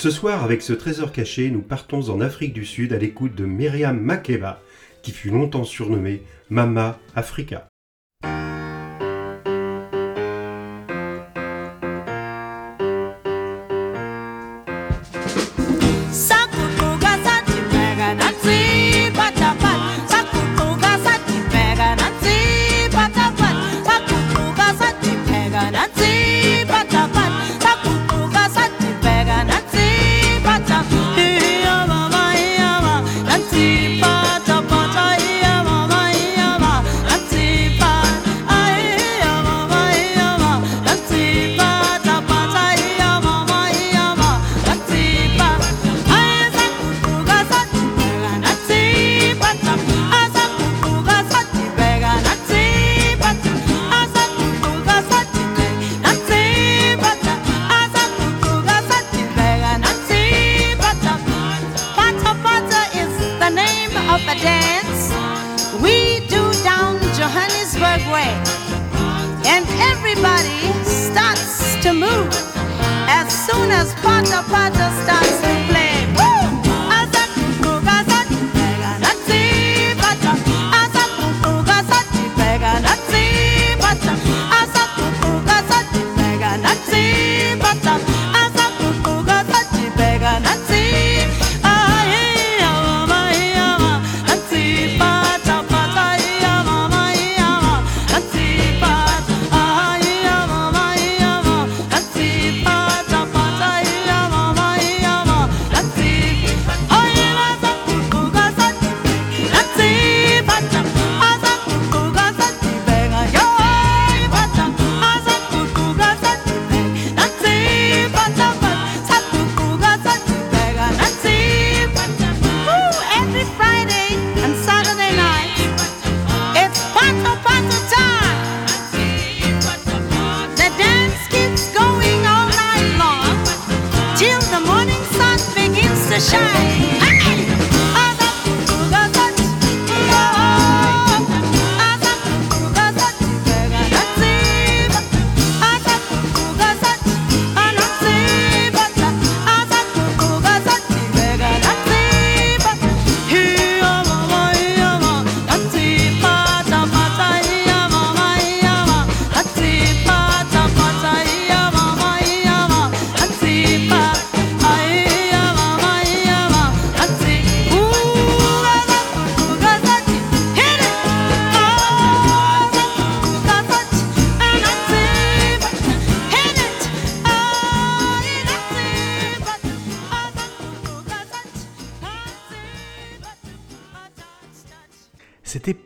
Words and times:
Ce 0.00 0.10
soir, 0.10 0.42
avec 0.42 0.62
ce 0.62 0.72
trésor 0.72 1.12
caché, 1.12 1.50
nous 1.50 1.60
partons 1.60 2.08
en 2.08 2.22
Afrique 2.22 2.54
du 2.54 2.64
Sud 2.64 2.94
à 2.94 2.96
l'écoute 2.96 3.34
de 3.34 3.44
Myriam 3.44 4.00
Makeba, 4.00 4.62
qui 5.02 5.10
fut 5.10 5.28
longtemps 5.28 5.64
surnommée 5.64 6.22
Mama 6.48 6.98
Africa. 7.14 7.69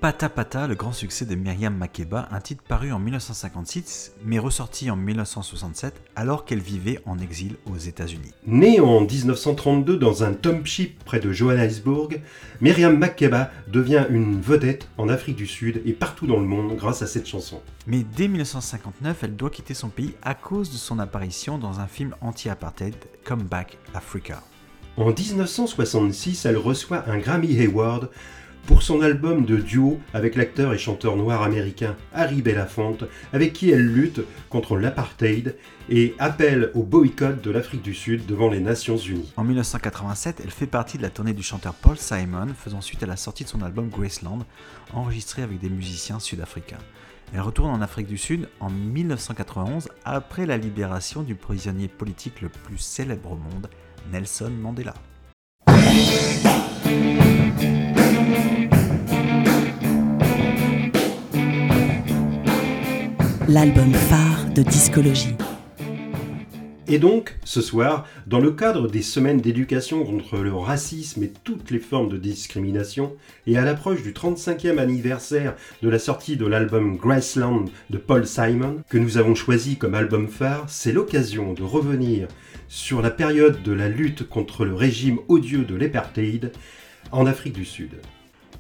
Pata 0.04 0.28
Pata, 0.28 0.66
le 0.66 0.75
grand 0.75 0.92
succès 0.92 1.25
de 1.25 1.34
Myriam 1.34 1.75
Makeba, 1.75 2.28
un 2.31 2.38
titre 2.38 2.62
paru 2.62 2.92
en 2.92 2.98
1956 2.98 4.12
mais 4.22 4.38
ressorti 4.38 4.91
en 4.91 4.97
1967 4.97 5.94
alors 6.15 6.44
qu'elle 6.44 6.60
vivait 6.60 7.00
en 7.06 7.19
exil 7.19 7.56
aux 7.65 7.78
États-Unis. 7.78 8.34
Née 8.47 8.80
en 8.80 9.01
1932 9.01 9.97
dans 9.97 10.22
un 10.22 10.34
township 10.34 11.03
près 11.04 11.21
de 11.21 11.33
Johannesburg, 11.33 12.21
Myriam 12.60 12.98
Makeba 12.98 13.51
devient 13.66 14.04
une 14.10 14.42
vedette 14.42 14.91
en 14.98 15.09
Afrique 15.09 15.36
du 15.36 15.47
Sud 15.47 15.80
et 15.86 15.95
partout 15.95 16.27
dans 16.27 16.39
le 16.39 16.45
monde 16.45 16.77
grâce 16.77 17.00
à 17.00 17.07
cette 17.07 17.27
chanson. 17.27 17.62
Mais 17.86 18.04
dès 18.15 18.28
1959, 18.28 19.21
elle 19.22 19.36
doit 19.36 19.48
quitter 19.48 19.72
son 19.72 19.89
pays 19.89 20.12
à 20.21 20.34
cause 20.34 20.71
de 20.71 20.77
son 20.77 20.98
apparition 20.98 21.57
dans 21.57 21.80
un 21.80 21.86
film 21.86 22.15
anti-apartheid, 22.21 22.95
Come 23.24 23.45
Back 23.45 23.78
Africa. 23.95 24.42
En 24.98 25.07
1966, 25.07 26.45
elle 26.45 26.59
reçoit 26.59 27.09
un 27.09 27.16
Grammy 27.16 27.59
Award 27.65 28.10
pour 28.66 28.83
son 28.83 29.01
album 29.03 29.45
de 29.45 29.57
duo 29.57 30.01
avec 30.13 30.37
l'acteur 30.37 30.72
et 30.72 30.78
chanteur 30.78 31.16
noir 31.16 31.43
américain 31.43 31.97
Harry 32.13 32.43
Belafonte, 32.43 33.05
avec 33.33 33.53
qui 33.53 33.71
elle 33.71 33.87
lutte 33.87 34.21
contre 34.49 34.77
l'apartheid 34.77 35.57
et 35.89 36.15
appelle 36.19 36.71
au 36.75 36.83
boycott 36.83 37.43
de 37.43 37.51
l'Afrique 37.51 37.83
du 37.83 37.95
Sud 37.95 38.27
devant 38.27 38.49
les 38.49 38.61
Nations 38.61 38.97
Unies. 38.97 39.33
En 39.37 39.45
1987, 39.45 40.41
elle 40.43 40.51
fait 40.51 40.66
partie 40.66 40.97
de 40.97 41.03
la 41.03 41.11
tournée 41.11 41.34
du 41.34 41.43
chanteur 41.43 41.75
Paul 41.75 41.97
Simon, 41.97 42.49
faisant 42.57 42.81
suite 42.81 43.03
à 43.03 43.07
la 43.07 43.16
sortie 43.16 43.45
de 43.45 43.49
son 43.49 43.63
album 43.63 43.89
Graceland, 43.89 44.41
enregistré 44.93 45.43
avec 45.43 45.60
des 45.60 45.69
musiciens 45.71 46.19
sud-africains. 46.19 46.78
Elle 47.34 47.41
retourne 47.41 47.71
en 47.71 47.83
Afrique 47.83 48.07
du 48.07 48.19
Sud 48.19 48.49
en 48.60 48.71
1991 48.71 49.89
après 50.05 50.47
la 50.47 50.57
libération 50.57 51.22
du 51.22 51.34
prisonnier 51.34 51.89
politique 51.89 52.41
le 52.41 52.49
plus 52.49 52.78
célèbre 52.78 53.33
au 53.33 53.37
monde, 53.37 53.69
Nelson 54.13 54.51
Mandela. 54.51 54.95
L'album 63.47 63.93
phare 63.93 64.47
de 64.55 64.63
discologie. 64.63 65.35
Et 66.89 66.99
donc, 66.99 67.37
ce 67.45 67.61
soir, 67.61 68.09
dans 68.27 68.41
le 68.41 68.53
cadre 68.53 68.89
des 68.89 69.03
semaines 69.03 69.43
d'éducation 69.43 70.03
contre 70.03 70.39
le 70.39 70.55
racisme 70.55 71.23
et 71.25 71.33
toutes 71.45 71.71
les 71.71 71.79
formes 71.79 72.09
de 72.09 72.17
discrimination, 72.17 73.17
et 73.47 73.59
à 73.59 73.65
l'approche 73.65 74.03
du 74.03 74.13
35e 74.13 74.79
anniversaire 74.79 75.57
de 75.83 75.89
la 75.91 75.99
sortie 75.99 76.39
de 76.39 76.47
l'album 76.47 76.97
Graceland 76.97 77.67
de 77.91 77.99
Paul 77.99 78.27
Simon, 78.27 78.83
que 78.89 78.97
nous 78.97 79.19
avons 79.19 79.35
choisi 79.35 79.77
comme 79.77 79.95
album 79.95 80.29
phare, 80.29 80.65
c'est 80.69 80.93
l'occasion 80.93 81.53
de 81.53 81.63
revenir 81.63 82.29
sur 82.69 83.03
la 83.03 83.11
période 83.11 83.63
de 83.63 83.73
la 83.73 83.91
lutte 83.91 84.27
contre 84.27 84.65
le 84.65 84.75
régime 84.75 85.19
odieux 85.29 85.67
de 85.67 85.75
l'apartheid 85.75 86.51
en 87.13 87.27
Afrique 87.27 87.55
du 87.55 87.67
Sud. 87.67 87.91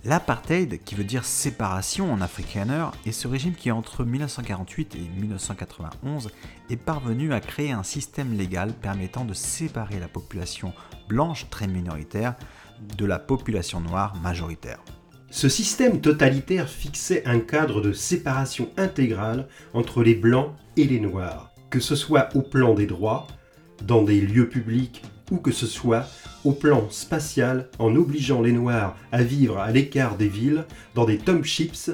L'apartheid, 0.06 0.82
qui 0.84 0.94
veut 0.94 1.04
dire 1.04 1.24
séparation 1.24 2.12
en 2.12 2.20
afrikaner, 2.20 2.88
est 3.06 3.12
ce 3.12 3.26
régime 3.26 3.54
qui, 3.54 3.70
entre 3.70 4.04
1948 4.04 4.96
et 4.96 5.18
1991, 5.18 6.30
est 6.68 6.76
parvenu 6.76 7.32
à 7.32 7.40
créer 7.40 7.72
un 7.72 7.82
système 7.82 8.36
légal 8.36 8.74
permettant 8.74 9.24
de 9.24 9.32
séparer 9.32 9.98
la 9.98 10.08
population 10.08 10.74
blanche 11.08 11.48
très 11.48 11.66
minoritaire 11.66 12.34
de 12.98 13.06
la 13.06 13.18
population 13.18 13.80
noire 13.80 14.14
majoritaire. 14.22 14.84
Ce 15.30 15.48
système 15.48 16.02
totalitaire 16.02 16.68
fixait 16.68 17.24
un 17.24 17.40
cadre 17.40 17.80
de 17.80 17.94
séparation 17.94 18.68
intégrale 18.76 19.48
entre 19.72 20.02
les 20.02 20.14
blancs 20.14 20.52
et 20.76 20.84
les 20.84 21.00
noirs, 21.00 21.50
que 21.70 21.80
ce 21.80 21.96
soit 21.96 22.28
au 22.36 22.42
plan 22.42 22.74
des 22.74 22.86
droits, 22.86 23.26
dans 23.82 24.02
des 24.02 24.20
lieux 24.20 24.50
publics 24.50 25.02
ou 25.30 25.38
que 25.38 25.52
ce 25.52 25.66
soit 25.66 26.06
au 26.44 26.52
plan 26.52 26.88
spatial 26.90 27.68
en 27.78 27.94
obligeant 27.96 28.42
les 28.42 28.52
Noirs 28.52 28.96
à 29.12 29.22
vivre 29.22 29.58
à 29.58 29.70
l'écart 29.70 30.16
des 30.16 30.28
villes 30.28 30.64
dans 30.94 31.04
des 31.04 31.18
townships 31.18 31.90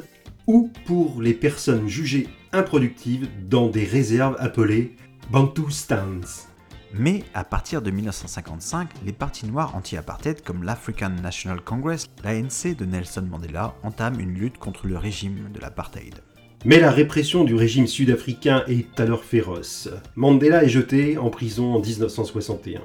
ou 0.46 0.70
pour 0.86 1.22
les 1.22 1.34
personnes 1.34 1.88
jugées 1.88 2.28
improductives 2.52 3.28
dans 3.48 3.68
des 3.68 3.84
réserves 3.84 4.36
appelées 4.40 4.96
Bantustans. 5.30 6.48
Mais 6.92 7.22
à 7.34 7.44
partir 7.44 7.82
de 7.82 7.90
1955, 7.92 8.88
les 9.06 9.12
partis 9.12 9.46
noirs 9.46 9.76
anti-apartheid 9.76 10.42
comme 10.42 10.64
l'African 10.64 11.10
National 11.10 11.60
Congress, 11.60 12.08
l'ANC 12.24 12.76
de 12.76 12.84
Nelson 12.84 13.26
Mandela, 13.30 13.74
entament 13.84 14.18
une 14.18 14.34
lutte 14.34 14.58
contre 14.58 14.88
le 14.88 14.96
régime 14.96 15.50
de 15.54 15.60
l'apartheid. 15.60 16.16
Mais 16.64 16.80
la 16.80 16.90
répression 16.90 17.44
du 17.44 17.54
régime 17.54 17.86
sud-africain 17.86 18.64
est 18.66 18.98
alors 18.98 19.24
féroce. 19.24 19.88
Mandela 20.16 20.64
est 20.64 20.68
jeté 20.68 21.16
en 21.16 21.30
prison 21.30 21.74
en 21.74 21.80
1961. 21.80 22.80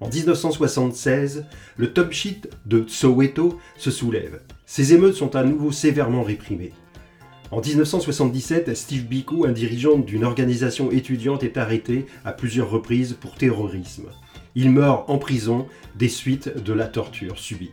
En 0.00 0.08
1976, 0.08 1.44
le 1.76 1.92
top 1.92 2.12
sheet 2.12 2.42
de 2.66 2.84
Soweto 2.86 3.58
se 3.76 3.90
soulève. 3.90 4.40
Ces 4.66 4.92
émeutes 4.92 5.14
sont 5.14 5.36
à 5.36 5.44
nouveau 5.44 5.72
sévèrement 5.72 6.22
réprimées. 6.22 6.72
En 7.50 7.60
1977, 7.60 8.74
Steve 8.74 9.04
Biko, 9.04 9.46
un 9.46 9.52
dirigeant 9.52 9.98
d'une 9.98 10.24
organisation 10.24 10.90
étudiante, 10.90 11.44
est 11.44 11.56
arrêté 11.56 12.06
à 12.24 12.32
plusieurs 12.32 12.70
reprises 12.70 13.16
pour 13.20 13.34
terrorisme. 13.34 14.08
Il 14.56 14.70
meurt 14.70 15.08
en 15.08 15.18
prison 15.18 15.66
des 15.96 16.08
suites 16.08 16.62
de 16.62 16.72
la 16.72 16.86
torture 16.86 17.38
subie. 17.38 17.72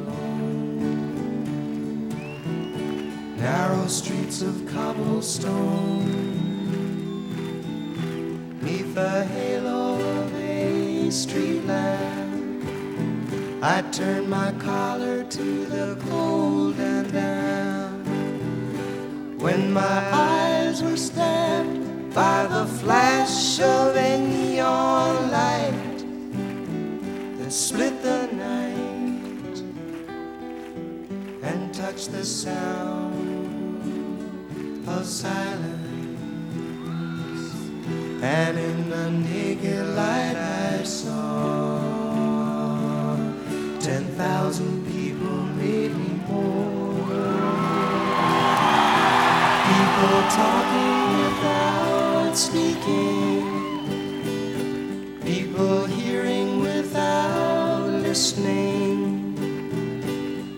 streets 3.91 4.41
of 4.41 4.65
cobblestone, 4.67 6.07
neath 8.61 8.95
the 8.95 9.25
halo 9.25 9.99
of 9.99 10.33
a 10.35 11.09
street 11.11 11.65
lamp. 11.65 12.63
I 13.61 13.81
turned 13.91 14.29
my 14.29 14.53
collar 14.53 15.25
to 15.25 15.65
the 15.65 15.97
cold 16.07 16.79
and 16.79 17.11
damp. 17.11 18.07
When 19.41 19.73
my 19.73 19.99
eyes 20.13 20.81
were 20.81 20.95
stabbed 20.95 22.13
by 22.13 22.47
the 22.47 22.65
flash 22.65 23.59
of 23.59 23.97
a 23.97 24.17
neon 24.17 25.31
light 25.31 26.05
that 27.39 27.51
split 27.51 28.01
the 28.01 28.27
night 28.27 29.57
and 31.43 31.73
touched 31.73 32.13
the 32.13 32.23
sound 32.23 33.00
silence. 35.21 35.77
And 38.23 38.57
in 38.57 38.89
the 38.89 39.11
naked 39.11 39.85
light 39.95 40.35
I 40.35 40.83
saw 40.83 41.77
ten 43.79 44.03
thousand 44.21 44.85
people, 44.91 45.37
maybe 45.61 46.07
more. 46.27 47.05
People 49.69 50.21
talking 50.41 51.03
without 51.23 52.33
speaking. 52.35 53.43
People 55.21 55.85
hearing 55.85 56.49
without 56.61 57.85
listening. 58.07 59.35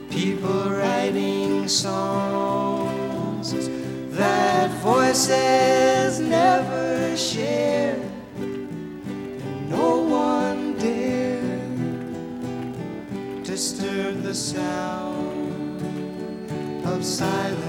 People 0.09 0.61
writing 0.69 1.67
songs 1.67 2.32
voices 4.83 6.19
never 6.19 7.15
share. 7.15 7.95
And 8.35 9.69
no 9.69 10.01
one 10.01 10.77
dared 10.77 12.03
disturb 13.43 14.23
the 14.23 14.33
sound 14.33 15.81
of 16.85 17.05
silence. 17.05 17.61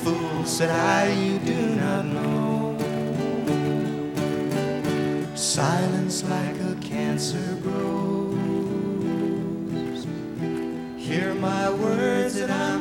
Fool 0.00 0.44
said 0.44 0.70
I, 0.70 1.10
you 1.10 1.40
do 1.40 1.74
not 1.74 2.04
know. 2.04 2.76
Silence 5.34 6.22
like 6.22 6.56
a 6.60 6.76
cancer 6.80 7.58
grows. 7.62 8.38
Hear 10.96 11.34
my 11.34 11.68
words 11.68 12.36
that 12.36 12.50
I 12.52 12.79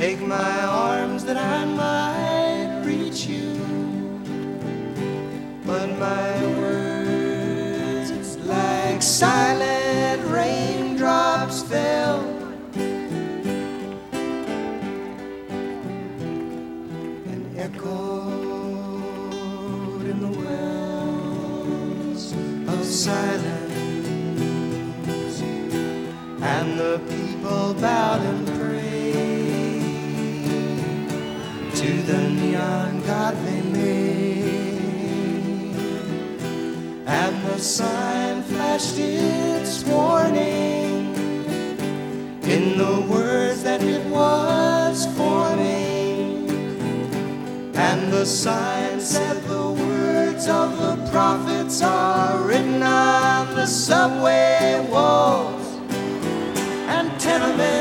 Take 0.00 0.22
my 0.22 0.62
arms 0.62 1.24
that 1.24 1.36
I 1.36 1.66
might 1.66 2.82
reach 2.86 3.26
you. 3.26 3.52
But 5.66 5.90
my 5.98 6.40
words, 6.56 8.38
like 8.38 9.02
silent 9.02 10.24
raindrops, 10.24 11.62
fell. 11.64 12.20
And 17.30 17.58
echoed 17.58 18.00
in 20.06 20.20
the 20.22 20.32
wells 22.08 22.32
of 22.72 22.86
silence. 22.86 23.50
And 26.40 26.78
the 26.78 26.98
people 27.06 27.74
bowed 27.74 28.22
sign 37.60 38.42
flashed 38.44 38.96
its 38.96 39.84
warning 39.84 41.14
in 42.44 42.78
the 42.78 43.06
words 43.06 43.62
that 43.62 43.82
it 43.82 44.02
was 44.06 45.06
forming. 45.14 46.48
And 47.74 48.10
the 48.10 48.24
sign 48.24 48.98
said 48.98 49.42
the 49.42 49.72
words 49.72 50.48
of 50.48 50.78
the 50.78 51.10
prophets 51.10 51.82
are 51.82 52.42
written 52.42 52.82
on 52.82 53.54
the 53.54 53.66
subway 53.66 54.86
walls 54.90 55.66
and 56.88 57.20
tenement 57.20 57.79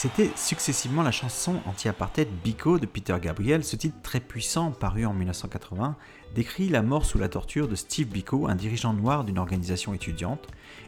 C'était 0.00 0.30
successivement 0.36 1.02
la 1.02 1.10
chanson 1.10 1.56
anti-apartheid 1.66 2.28
Biko 2.44 2.78
de 2.78 2.86
Peter 2.86 3.16
Gabriel. 3.20 3.64
Ce 3.64 3.74
titre 3.74 3.96
très 4.00 4.20
puissant, 4.20 4.70
paru 4.70 5.04
en 5.04 5.12
1980, 5.12 5.96
décrit 6.36 6.68
la 6.68 6.82
mort 6.82 7.04
sous 7.04 7.18
la 7.18 7.28
torture 7.28 7.66
de 7.66 7.74
Steve 7.74 8.06
Biko, 8.06 8.46
un 8.46 8.54
dirigeant 8.54 8.92
noir 8.92 9.24
d'une 9.24 9.40
organisation 9.40 9.94
étudiante. 9.94 10.46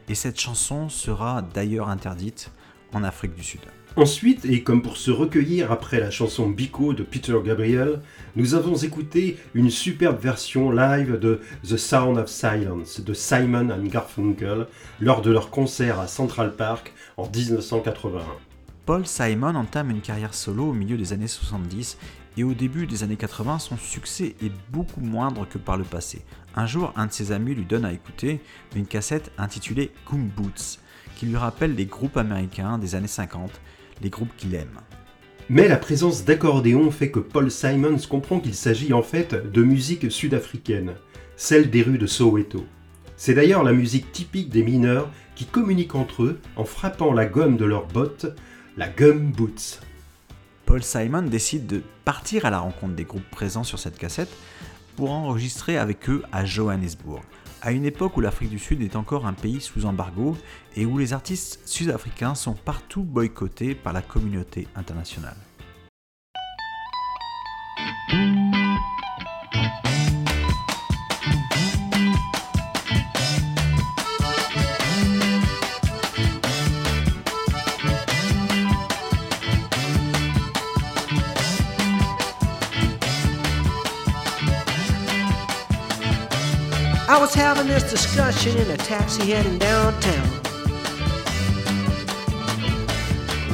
Et 0.09 0.14
cette 0.14 0.38
chanson 0.38 0.88
sera 0.88 1.42
d'ailleurs 1.42 1.88
interdite 1.88 2.53
en 2.92 3.03
Afrique 3.03 3.35
du 3.35 3.42
Sud. 3.42 3.62
Ensuite, 3.96 4.44
et 4.44 4.62
comme 4.62 4.81
pour 4.81 4.96
se 4.96 5.11
recueillir 5.11 5.73
après 5.73 5.99
la 5.99 6.12
chanson 6.12 6.49
Biko 6.49 6.92
de 6.92 7.03
Peter 7.03 7.35
Gabriel, 7.44 8.03
nous 8.37 8.55
avons 8.55 8.77
écouté 8.77 9.38
une 9.55 9.70
superbe 9.70 10.20
version 10.20 10.70
live 10.70 11.18
de 11.18 11.40
The 11.68 11.77
Sound 11.77 12.16
of 12.16 12.29
Silence 12.29 13.01
de 13.01 13.12
Simon 13.12 13.70
and 13.70 13.87
Garfunkel 13.87 14.68
lors 15.01 15.20
de 15.20 15.33
leur 15.33 15.51
concert 15.51 15.99
à 15.99 16.07
Central 16.07 16.55
Park 16.55 16.92
en 17.16 17.29
1981. 17.29 18.20
Paul 18.87 19.07
Simon 19.07 19.55
entame 19.55 19.90
une 19.90 20.01
carrière 20.01 20.35
solo 20.35 20.71
au 20.71 20.73
milieu 20.73 20.97
des 20.97 21.12
années 21.12 21.29
70 21.29 21.99
et 22.37 22.45
au 22.45 22.55
début 22.55 22.87
des 22.87 23.03
années 23.03 23.16
80, 23.16 23.59
son 23.59 23.77
succès 23.77 24.35
est 24.43 24.53
beaucoup 24.71 25.01
moindre 25.01 25.47
que 25.49 25.59
par 25.59 25.77
le 25.77 25.85
passé. 25.85 26.25
Un 26.57 26.66
jour, 26.66 26.93
un 26.97 27.07
de 27.07 27.12
ses 27.12 27.33
amis 27.33 27.55
lui 27.55 27.64
donne 27.64 27.85
à 27.85 27.93
écouter 27.93 28.40
une 28.75 28.87
cassette 28.87 29.31
intitulée 29.38 29.93
Kung 30.07 30.29
Boots, 30.29 30.79
qui 31.16 31.27
lui 31.27 31.37
rappelle 31.37 31.75
les 31.75 31.87
groupes 31.87 32.16
américains 32.16 32.79
des 32.79 32.95
années 32.95 33.07
50, 33.07 33.61
les 34.03 34.11
groupes 34.11 34.35
qu'il 34.37 34.55
aime. 34.55 34.81
Mais 35.49 35.69
la 35.69 35.77
présence 35.77 36.25
d'accordéon 36.25 36.90
fait 36.90 37.11
que 37.11 37.19
Paul 37.19 37.51
Simons 37.51 37.99
comprend 38.09 38.40
qu'il 38.40 38.55
s'agit 38.55 38.93
en 38.93 39.03
fait 39.03 39.35
de 39.35 39.62
musique 39.62 40.11
sud-africaine, 40.11 40.95
celle 41.37 41.71
des 41.71 41.83
rues 41.83 41.99
de 41.99 42.07
Soweto. 42.07 42.64
C'est 43.16 43.35
d'ailleurs 43.35 43.64
la 43.64 43.73
musique 43.73 44.12
typique 44.12 44.49
des 44.49 44.62
mineurs 44.62 45.11
qui 45.35 45.45
communiquent 45.45 45.97
entre 45.97 46.23
eux 46.23 46.40
en 46.57 46.64
frappant 46.64 47.12
la 47.12 47.27
gomme 47.27 47.57
de 47.57 47.64
leurs 47.64 47.87
bottes, 47.87 48.27
la 48.81 48.88
Gum 48.88 49.31
Boots. 49.31 49.79
Paul 50.64 50.83
Simon 50.83 51.21
décide 51.21 51.66
de 51.66 51.83
partir 52.07 52.47
à 52.47 52.51
la 52.51 52.61
rencontre 52.61 52.95
des 52.95 53.05
groupes 53.05 53.31
présents 53.31 53.62
sur 53.62 53.79
cette 53.79 53.99
cassette 53.99 54.35
pour 54.97 55.11
enregistrer 55.11 55.77
avec 55.77 56.09
eux 56.09 56.23
à 56.33 56.47
Johannesburg, 56.47 57.21
à 57.61 57.73
une 57.73 57.85
époque 57.85 58.16
où 58.16 58.23
l'Afrique 58.23 58.49
du 58.49 58.59
Sud 58.59 58.81
est 58.81 58.97
encore 58.97 59.27
un 59.27 59.35
pays 59.35 59.61
sous 59.61 59.85
embargo 59.85 60.35
et 60.77 60.87
où 60.87 60.97
les 60.97 61.12
artistes 61.12 61.61
sud-africains 61.66 62.35
sont 62.35 62.55
partout 62.55 63.03
boycottés 63.03 63.75
par 63.75 63.93
la 63.93 64.01
communauté 64.01 64.66
internationale. 64.75 65.37
I 87.11 87.18
was 87.18 87.35
having 87.35 87.66
this 87.66 87.83
discussion 87.90 88.57
in 88.57 88.70
a 88.70 88.77
taxi 88.77 89.33
heading 89.33 89.59
downtown. 89.59 90.29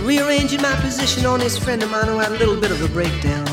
Rearranging 0.05 0.61
my 0.61 0.75
position 0.83 1.25
on 1.25 1.40
this 1.40 1.57
friend 1.57 1.83
of 1.83 1.90
mine 1.90 2.05
who 2.05 2.19
had 2.19 2.33
a 2.33 2.37
little 2.37 2.61
bit 2.61 2.71
of 2.71 2.83
a 2.83 2.88
breakdown. 2.88 3.49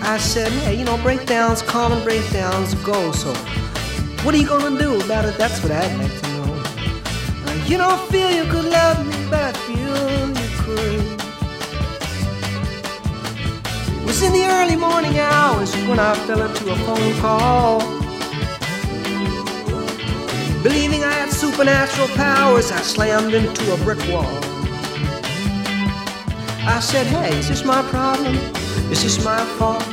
I 0.00 0.16
said, 0.16 0.50
hey, 0.64 0.74
you 0.78 0.86
know, 0.86 0.96
breakdowns, 1.02 1.60
common 1.60 2.02
breakdowns 2.02 2.72
go, 2.76 3.12
so 3.12 3.30
what 4.24 4.34
are 4.34 4.38
you 4.38 4.48
gonna 4.48 4.78
do 4.78 4.98
about 5.02 5.26
it? 5.26 5.36
That's 5.36 5.62
what 5.62 5.72
I'd 5.72 5.94
like 6.00 6.20
to 6.22 6.28
know. 6.28 6.62
Uh, 7.44 7.64
you 7.66 7.76
don't 7.76 8.10
feel 8.10 8.30
you 8.30 8.50
could 8.50 8.70
love 8.70 9.06
me, 9.06 9.16
but 9.28 9.54
I 9.54 9.58
feel 9.68 10.28
you 10.30 10.48
could. 10.64 11.04
It 14.00 14.06
was 14.06 14.22
in 14.22 14.32
the 14.32 14.46
early 14.46 14.76
morning 14.76 15.18
hours 15.18 15.76
when 15.86 15.98
I 15.98 16.14
fell 16.26 16.40
into 16.40 16.72
a 16.72 16.76
phone 16.86 17.14
call. 17.20 17.97
Believing 20.62 21.04
I 21.04 21.12
had 21.12 21.30
supernatural 21.30 22.08
powers, 22.08 22.72
I 22.72 22.80
slammed 22.80 23.32
into 23.32 23.72
a 23.72 23.76
brick 23.78 23.98
wall. 24.08 24.26
I 26.66 26.80
said, 26.80 27.06
hey, 27.06 27.38
is 27.38 27.48
this 27.48 27.64
my 27.64 27.80
problem? 27.82 28.34
Is 28.90 29.02
this 29.04 29.24
my 29.24 29.38
fault? 29.56 29.84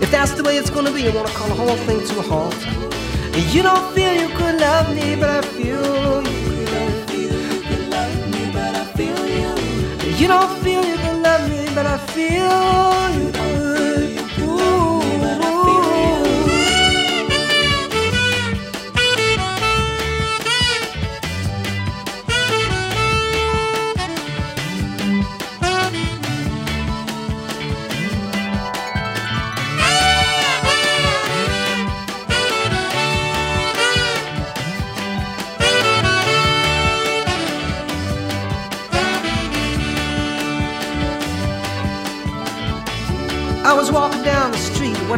If 0.00 0.10
that's 0.12 0.32
the 0.32 0.44
way 0.44 0.56
it's 0.56 0.70
gonna 0.70 0.92
be, 0.92 1.08
I 1.08 1.10
wanna 1.14 1.30
call 1.30 1.48
the 1.48 1.54
whole 1.54 1.76
thing 1.78 1.98
to 2.06 2.18
a 2.20 2.22
halt. 2.22 2.54
You 3.52 3.62
don't 3.62 3.92
feel 3.92 4.14
you 4.14 4.28
could 4.36 4.60
love 4.60 4.94
me, 4.94 5.16
but 5.16 5.30
I 5.30 5.42
feel 5.42 6.22
you 6.22 6.48
could. 6.66 7.08
You 10.20 10.28
don't 10.28 10.58
feel 10.62 10.84
you 10.84 10.96
could 10.96 11.22
love 11.22 11.50
me, 11.50 11.66
but 11.74 11.86
I 11.86 11.98
feel 11.98 13.10
you 13.18 13.32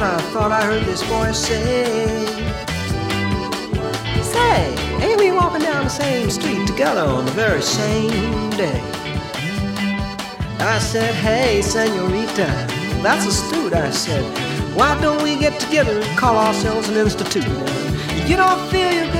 when 0.00 0.08
I 0.08 0.18
thought 0.32 0.50
I 0.50 0.62
heard 0.64 0.84
this 0.84 1.02
voice 1.02 1.36
say, 1.36 1.84
Say, 4.22 4.74
ain't 5.04 5.20
we 5.20 5.30
walking 5.30 5.60
down 5.60 5.84
the 5.84 5.90
same 5.90 6.30
street 6.30 6.66
together 6.66 7.02
on 7.02 7.26
the 7.26 7.32
very 7.32 7.60
same 7.60 8.48
day? 8.50 8.80
I 10.58 10.78
said, 10.78 11.14
Hey, 11.14 11.60
senorita, 11.60 12.48
that's 13.02 13.26
a 13.26 13.28
astute. 13.28 13.74
I 13.74 13.90
said, 13.90 14.24
Why 14.74 14.98
don't 15.02 15.22
we 15.22 15.36
get 15.36 15.60
together 15.60 16.00
and 16.00 16.18
call 16.18 16.38
ourselves 16.38 16.88
an 16.88 16.96
institute? 16.96 17.44
You 18.26 18.36
don't 18.36 18.70
feel 18.70 18.90
you 19.04 19.19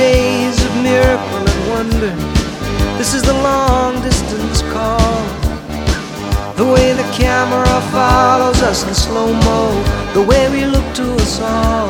Days 0.00 0.56
of 0.64 0.72
miracle 0.82 1.44
and 1.52 1.60
wonder. 1.68 2.14
This 2.96 3.12
is 3.12 3.22
the 3.22 3.34
long 3.34 4.00
distance 4.00 4.62
call. 4.72 5.20
The 6.56 6.64
way 6.64 6.94
the 6.94 7.08
camera 7.12 7.76
follows 7.92 8.62
us 8.62 8.80
in 8.88 8.94
slow 8.94 9.28
mo. 9.46 9.60
The 10.16 10.24
way 10.30 10.48
we 10.48 10.64
look 10.64 10.88
to 11.00 11.06
us 11.20 11.34
all. 11.40 11.88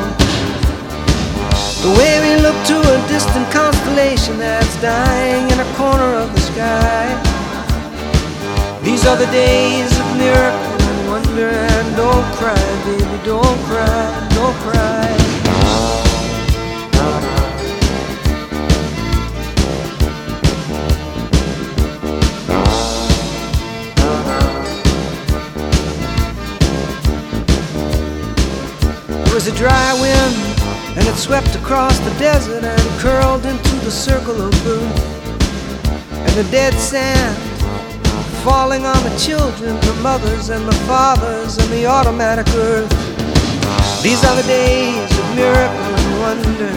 The 1.85 1.93
way 1.99 2.13
we 2.25 2.33
look 2.45 2.59
to 2.71 2.77
a 2.95 2.97
distant 3.07 3.47
constellation 3.49 4.37
that's 4.37 4.75
dying 4.81 5.45
in 5.53 5.59
a 5.67 5.69
corner 5.79 6.11
of 6.23 6.27
the 6.35 6.41
sky. 6.51 7.07
These 8.83 9.05
are 9.07 9.15
the 9.15 9.31
days 9.31 9.91
of 10.01 10.07
miracle 10.17 10.79
and 10.89 10.99
wonder. 11.11 11.51
And 11.75 11.87
don't 11.95 12.27
cry, 12.39 12.65
baby, 12.87 13.17
don't 13.23 13.59
cry, 13.69 14.27
don't 14.35 14.57
cry. 14.67 15.30
Dry 29.61 29.93
wind 30.01 30.33
and 30.97 31.07
it 31.07 31.15
swept 31.15 31.53
across 31.55 31.99
the 31.99 32.09
desert 32.17 32.63
and 32.63 32.81
curled 32.99 33.45
into 33.45 33.75
the 33.85 33.91
circle 33.91 34.41
of 34.41 34.49
blue. 34.63 34.81
And 36.25 36.33
the 36.33 36.47
dead 36.49 36.73
sand 36.73 37.37
falling 38.43 38.87
on 38.87 38.97
the 39.03 39.15
children, 39.19 39.79
the 39.81 39.93
mothers 40.01 40.49
and 40.49 40.67
the 40.67 40.75
fathers 40.89 41.59
and 41.59 41.69
the 41.69 41.85
automatic 41.85 42.47
earth. 42.55 42.89
These 44.01 44.25
are 44.25 44.35
the 44.35 44.47
days 44.47 45.11
of 45.19 45.35
miracle 45.35 45.91
and 46.01 46.19
wonder. 46.25 46.73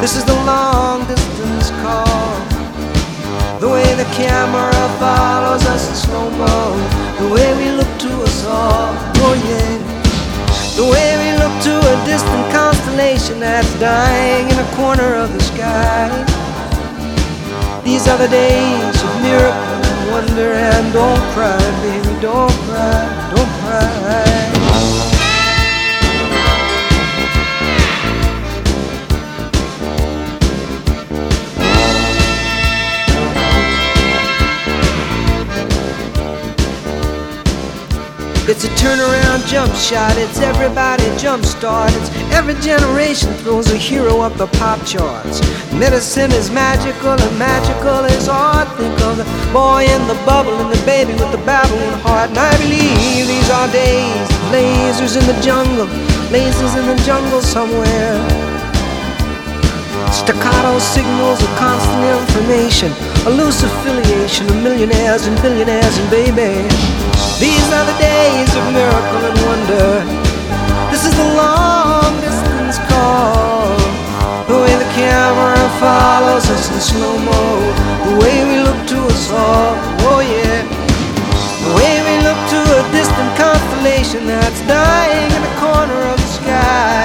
This 0.00 0.14
is 0.16 0.24
the 0.24 0.38
long 0.46 1.04
distance 1.08 1.70
call. 1.82 2.38
The 3.58 3.68
way 3.68 3.92
the 3.96 4.08
camera 4.14 4.70
follows 5.02 5.66
us 5.66 5.88
in 5.88 5.96
slow 5.96 6.30
mo. 6.30 6.78
The 7.18 7.34
way 7.34 7.48
we 7.58 7.72
look 7.72 7.92
to 8.06 8.22
us 8.22 8.46
all. 8.46 8.94
Oh 9.18 9.34
yeah. 9.48 9.83
The 10.74 10.82
way 10.82 11.16
we 11.22 11.30
look 11.38 11.54
to 11.62 11.78
a 11.78 12.04
distant 12.04 12.52
constellation 12.52 13.38
that's 13.38 13.72
dying 13.78 14.50
in 14.50 14.58
a 14.58 14.68
corner 14.74 15.14
of 15.14 15.32
the 15.32 15.40
sky. 15.40 16.10
These 17.84 18.08
are 18.08 18.18
the 18.18 18.26
days 18.26 19.02
of 19.04 19.22
miracle 19.22 19.80
and 19.88 20.10
wonder. 20.10 20.52
And 20.52 20.92
don't 20.92 21.22
cry, 21.32 21.58
baby, 21.80 22.20
don't 22.20 22.50
cry, 22.66 23.32
don't 23.36 23.50
cry. 23.62 25.13
It's 38.46 38.62
a 38.62 38.68
turnaround 38.76 39.46
jump 39.46 39.72
shot, 39.74 40.18
it's 40.18 40.38
everybody 40.38 41.04
jump 41.16 41.46
start. 41.46 41.90
It's 41.94 42.10
every 42.30 42.52
generation 42.60 43.32
throws 43.40 43.72
a 43.72 43.76
hero 43.76 44.20
up 44.20 44.36
the 44.36 44.48
pop 44.58 44.84
charts. 44.84 45.40
Medicine 45.72 46.30
is 46.30 46.50
magical 46.50 47.16
and 47.16 47.38
magical 47.38 48.04
is 48.04 48.28
art. 48.28 48.68
Think 48.76 49.00
of 49.00 49.16
the 49.16 49.24
boy 49.50 49.88
in 49.88 50.06
the 50.08 50.18
bubble 50.26 50.52
and 50.60 50.70
the 50.70 50.84
baby 50.84 51.12
with 51.12 51.32
the 51.32 51.40
babbling 51.48 51.96
heart. 52.04 52.28
And 52.30 52.38
I 52.38 52.52
believe 52.58 53.26
these 53.26 53.48
are 53.48 53.66
days 53.72 54.28
lasers 54.52 55.16
in 55.16 55.24
the 55.26 55.40
jungle, 55.40 55.86
lasers 56.28 56.76
in 56.76 56.84
the 56.84 57.00
jungle 57.02 57.40
somewhere. 57.40 58.20
Staccato 60.12 60.78
signals 60.78 61.42
of 61.42 61.48
constant 61.56 62.04
information, 62.20 62.92
a 63.24 63.30
loose 63.30 63.62
affiliation 63.62 64.44
of 64.50 64.62
millionaires 64.62 65.24
and 65.26 65.34
billionaires 65.40 65.96
and 65.96 66.10
baby. 66.10 67.03
These 67.40 67.66
are 67.74 67.84
the 67.84 67.98
days 67.98 68.50
of 68.54 68.62
miracle 68.72 69.22
and 69.26 69.38
wonder. 69.42 69.90
This 70.90 71.04
is 71.04 71.14
the 71.18 71.28
long 71.34 72.14
distance 72.22 72.78
call. 72.86 73.74
The 74.46 74.54
way 74.62 74.74
the 74.78 74.90
camera 74.94 75.58
follows 75.82 76.46
us 76.48 76.70
in 76.70 76.78
slow 76.78 77.18
mo. 77.18 77.42
The 78.06 78.16
way 78.22 78.36
we 78.46 78.62
look 78.62 78.86
to 78.86 78.98
us 79.10 79.32
all. 79.32 79.74
Oh 80.06 80.22
yeah. 80.22 80.62
The 81.66 81.72
way 81.74 81.94
we 82.06 82.14
look 82.22 82.38
to 82.54 82.60
a 82.78 82.82
distant 82.94 83.30
constellation 83.34 84.26
that's 84.30 84.62
dying 84.70 85.26
in 85.34 85.42
the 85.42 85.54
corner 85.58 86.00
of 86.14 86.16
the 86.22 86.30
sky. 86.38 87.02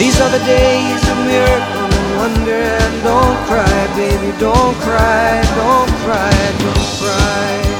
These 0.00 0.20
are 0.24 0.30
the 0.30 0.42
days 0.48 1.02
of 1.12 1.16
miracle 1.28 1.84
and 1.92 2.08
wonder. 2.16 2.64
And 2.80 2.94
don't 3.04 3.38
cry, 3.44 3.80
baby, 3.92 4.32
don't 4.40 4.74
cry, 4.80 5.44
don't 5.52 5.92
cry, 6.00 6.32
don't 6.64 6.88
cry. 6.96 7.73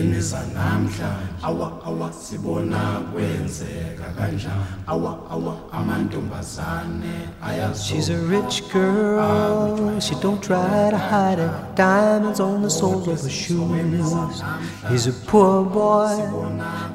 Ezinsukwini 0.00 0.20
zanamhlanje 0.20 1.02
awa 1.42 1.72
awa 1.86 2.12
sibona 2.12 2.78
kwenzeka 3.12 4.04
kanjani 4.18 4.64
awa 4.86 5.18
awa 5.30 5.56
amantombazane 5.72 7.28
She's 7.74 8.08
a 8.10 8.16
rich 8.16 8.62
girl, 8.72 9.98
she 10.00 10.14
don't 10.16 10.42
try 10.42 10.90
to 10.90 10.98
hide 10.98 11.38
it. 11.38 11.50
Diamonds 11.76 12.40
on 12.40 12.62
the 12.62 12.70
soles 12.70 13.08
of 13.08 13.20
her 13.22 13.28
shoes. 13.28 14.42
He's 14.88 15.06
a 15.06 15.12
poor 15.26 15.64
boy, 15.64 16.16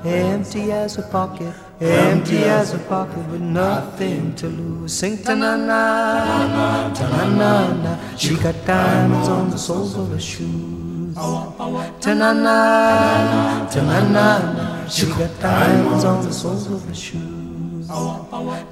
empty 0.05 0.71
as 0.71 0.97
a 0.97 1.01
pocket, 1.03 1.53
empty 1.81 2.43
as 2.43 2.73
a 2.73 2.79
pocket 2.79 3.25
with 3.29 3.41
nothing 3.41 4.33
to 4.35 4.47
lose. 4.47 4.93
Sing 4.93 5.17
ta 5.17 5.35
na 5.35 5.55
na, 5.55 6.93
ta 6.93 7.07
na 7.09 7.25
na 7.35 7.73
na. 7.73 7.97
She 8.17 8.35
got 8.35 8.55
diamonds 8.65 9.27
on 9.27 9.49
the 9.49 9.57
soles 9.57 9.95
of 9.97 10.09
her 10.11 10.19
shoes. 10.19 10.84
Ta 11.15 12.13
na 12.13 12.33
na, 12.33 13.65
ta 13.71 13.81
na 13.81 13.99
na 14.03 14.39
na. 14.51 14.85
She 14.89 15.05
got 15.05 15.31
diamonds 15.39 16.03
on 16.03 16.25
the 16.25 16.33
soles 16.33 16.67
of 16.69 16.83
her 16.85 16.93
shoes. 16.93 17.87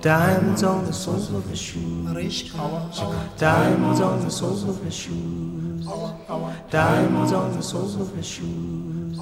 Diamonds 0.01 0.61
on 0.63 0.83
the 0.83 0.91
soles 0.91 1.31
of 1.31 1.47
her 1.47 1.55
shoes. 1.55 2.11
Diamonds 3.37 4.01
on 4.01 4.19
the 4.25 4.29
soles 4.29 4.63
of 4.65 4.83
her 4.83 4.91
shoes. 4.91 5.87
Diamonds 6.69 7.31
on 7.31 7.53
the 7.53 7.63
soles 7.63 7.95
of 7.95 8.13
her 8.13 8.23
shoes. 8.23 9.17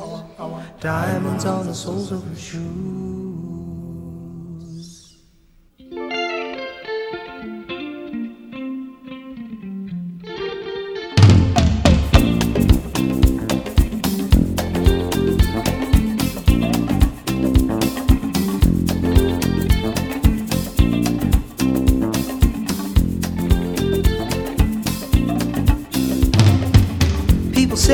Diamonds 0.80 1.46
on 1.46 1.68
the 1.68 1.76
soles 1.76 2.12
of 2.12 2.24
her 2.24 2.36
shoes. 2.36 3.21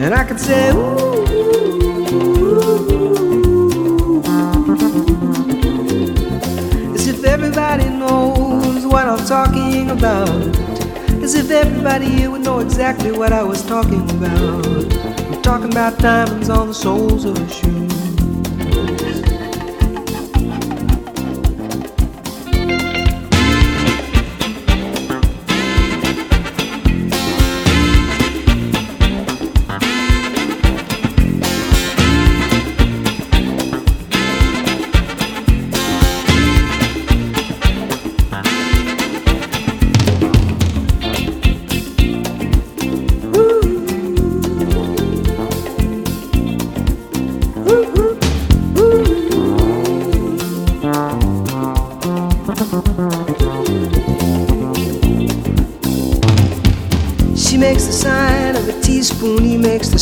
And 0.00 0.14
I 0.14 0.24
could 0.24 0.40
say, 0.40 0.70
Ooh. 0.70 1.20
As 6.94 7.06
if 7.06 7.22
everybody 7.24 7.90
knows 7.90 8.86
what 8.86 9.06
I'm 9.06 9.26
talking 9.26 9.90
about. 9.90 10.30
As 11.22 11.34
if 11.34 11.50
everybody 11.50 12.06
here 12.06 12.30
would 12.30 12.40
know 12.42 12.60
exactly 12.60 13.12
what 13.12 13.34
I 13.34 13.42
was 13.42 13.62
talking 13.62 14.08
about. 14.10 14.66
I'm 14.66 15.42
talking 15.42 15.70
about 15.70 15.98
diamonds 15.98 16.48
on 16.48 16.68
the 16.68 16.74
soles 16.74 17.26
of 17.26 17.36
shoes. 17.52 17.89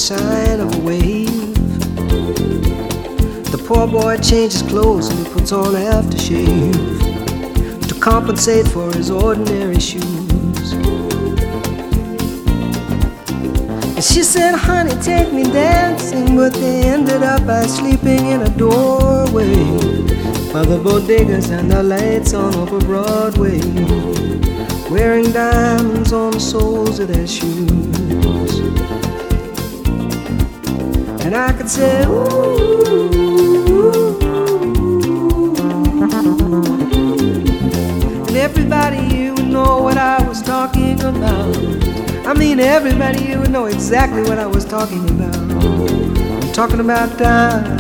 Sign 0.09 0.59
of 0.59 0.75
a 0.75 0.79
wave. 0.79 1.55
The 3.53 3.63
poor 3.67 3.87
boy 3.87 4.17
changes 4.17 4.63
clothes 4.63 5.11
and 5.11 5.19
he 5.19 5.35
puts 5.35 5.53
on 5.53 5.75
aftershave 5.75 6.73
to 7.87 7.95
compensate 8.01 8.67
for 8.67 8.91
his 8.95 9.11
ordinary 9.11 9.79
shoes. 9.79 10.73
And 13.97 14.03
she 14.03 14.23
said, 14.23 14.55
honey, 14.55 14.95
take 15.03 15.31
me 15.31 15.43
dancing, 15.43 16.37
but 16.37 16.55
they 16.55 16.85
ended 16.85 17.23
up 17.23 17.47
by 17.47 17.67
sleeping 17.67 18.29
in 18.29 18.41
a 18.41 18.49
doorway 18.57 19.57
by 20.55 20.65
the 20.65 20.81
bodegas 20.83 21.51
and 21.51 21.71
the 21.71 21.83
lights 21.83 22.33
on 22.33 22.55
over 22.55 22.79
Broadway 22.79 23.61
wearing 24.91 25.31
diamonds 25.33 26.15
on 26.15 26.31
the 26.31 26.41
soles 26.41 26.99
of 26.99 27.09
their 27.09 27.27
shoes. 27.27 27.98
and 31.29 31.37
I 31.37 31.53
could 31.53 31.69
say, 31.69 32.07
ooh. 32.07 32.25
and 38.27 38.37
everybody 38.37 39.15
you 39.15 39.35
would 39.35 39.49
know 39.49 39.83
what 39.83 39.99
I 39.99 40.27
was 40.27 40.41
talking 40.41 40.99
about. 41.03 41.55
I 42.27 42.33
mean, 42.33 42.61
everybody 42.61 43.25
you 43.25 43.41
would 43.41 43.51
know 43.51 43.67
exactly 43.67 44.23
what 44.23 44.39
I 44.39 44.47
was 44.47 44.65
talking 44.65 45.05
about. 45.11 45.37
I'm 45.37 46.53
talking 46.55 46.81
about 46.81 47.19
time. 47.19 47.79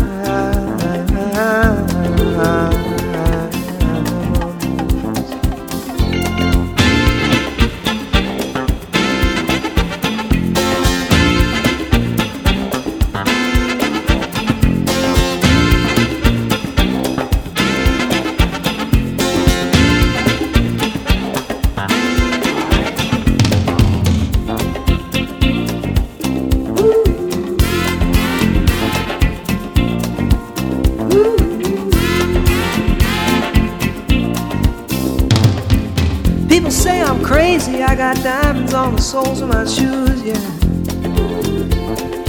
Got 37.98 38.16
diamonds 38.22 38.74
on 38.74 38.94
the 38.94 39.02
soles 39.02 39.40
of 39.40 39.48
my 39.48 39.64
shoes, 39.64 40.22
yeah. 40.22 40.38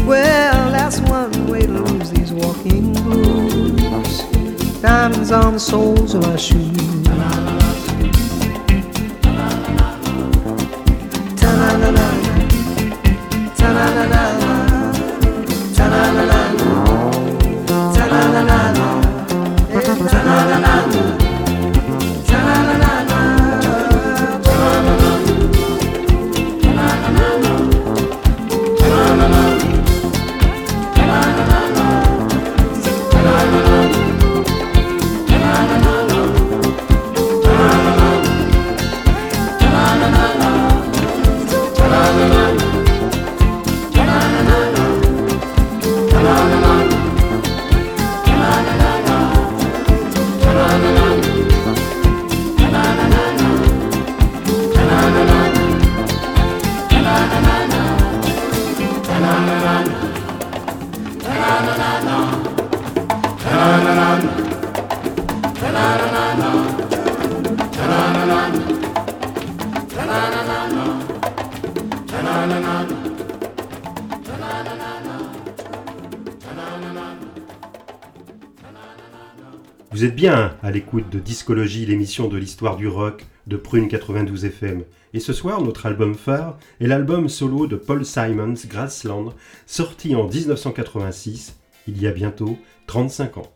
Well, 0.03 0.71
that's 0.71 0.99
one 1.01 1.45
way 1.45 1.62
to 1.62 1.71
lose 1.71 2.10
these 2.10 2.32
walking 2.32 2.91
blues. 2.93 4.23
Diamonds 4.82 5.32
on 5.32 5.53
the 5.53 5.60
soles 5.60 6.15
of 6.15 6.23
my 6.23 6.38
shoes. 6.38 7.48
Vous 79.99 80.05
êtes 80.05 80.15
bien 80.15 80.55
à 80.63 80.71
l'écoute 80.71 81.09
de 81.09 81.19
Discologie, 81.19 81.85
l'émission 81.85 82.29
de 82.29 82.38
l'histoire 82.38 82.77
du 82.77 82.88
rock 82.88 83.25
de 83.47 83.57
Prune 83.57 83.89
92 83.89 84.45
FM. 84.45 84.83
Et 85.13 85.19
ce 85.19 85.33
soir, 85.33 85.62
notre 85.62 85.88
album 85.88 86.15
phare 86.15 86.57
est 86.79 86.88
l'album 86.88 87.27
solo 87.27 87.67
de 87.67 87.75
Paul 87.75 88.05
Simons, 88.05 88.53
Grassland, 88.69 89.33
sorti 89.65 90.15
en 90.15 90.25
1986, 90.25 91.57
il 91.89 92.01
y 92.01 92.07
a 92.07 92.13
bientôt 92.13 92.57
35 92.88 93.39
ans. 93.39 93.51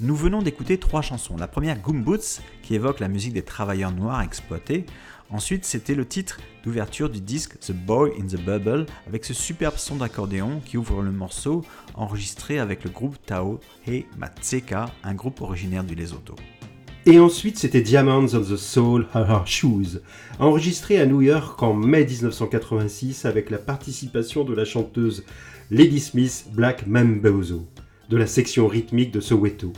Nous 0.00 0.14
venons 0.14 0.40
d'écouter 0.40 0.78
trois 0.78 1.02
chansons. 1.02 1.36
La 1.36 1.48
première, 1.48 1.80
Goom 1.80 2.04
Boots, 2.04 2.42
qui 2.62 2.76
évoque 2.76 3.00
la 3.00 3.08
musique 3.08 3.32
des 3.32 3.42
travailleurs 3.42 3.90
noirs 3.90 4.22
exploités. 4.22 4.86
Ensuite, 5.30 5.66
c'était 5.66 5.94
le 5.94 6.06
titre 6.06 6.38
d'ouverture 6.64 7.10
du 7.10 7.20
disque 7.20 7.58
The 7.60 7.72
Boy 7.72 8.12
in 8.18 8.26
the 8.26 8.40
Bubble, 8.40 8.86
avec 9.06 9.26
ce 9.26 9.34
superbe 9.34 9.76
son 9.76 9.96
d'accordéon 9.96 10.62
qui 10.64 10.78
ouvre 10.78 11.02
le 11.02 11.10
morceau, 11.10 11.62
enregistré 11.94 12.58
avec 12.58 12.82
le 12.82 12.88
groupe 12.88 13.16
Tao 13.26 13.60
He 13.86 14.04
Matseka, 14.16 14.86
un 15.04 15.14
groupe 15.14 15.42
originaire 15.42 15.84
du 15.84 15.94
Lesotho. 15.94 16.34
Et 17.04 17.18
ensuite, 17.18 17.58
c'était 17.58 17.82
Diamonds 17.82 18.34
of 18.34 18.50
the 18.50 18.56
Soul 18.56 19.06
Her 19.14 19.46
Shoes, 19.46 20.00
enregistré 20.38 20.98
à 20.98 21.04
New 21.04 21.20
York 21.20 21.62
en 21.62 21.74
mai 21.74 22.06
1986 22.06 23.26
avec 23.26 23.50
la 23.50 23.58
participation 23.58 24.44
de 24.44 24.54
la 24.54 24.64
chanteuse 24.64 25.24
Lady 25.70 26.00
Smith 26.00 26.46
Black 26.54 26.86
Mambozo, 26.86 27.68
de 28.08 28.16
la 28.16 28.26
section 28.26 28.66
rythmique 28.66 29.10
de 29.10 29.20
Soweto, 29.20 29.74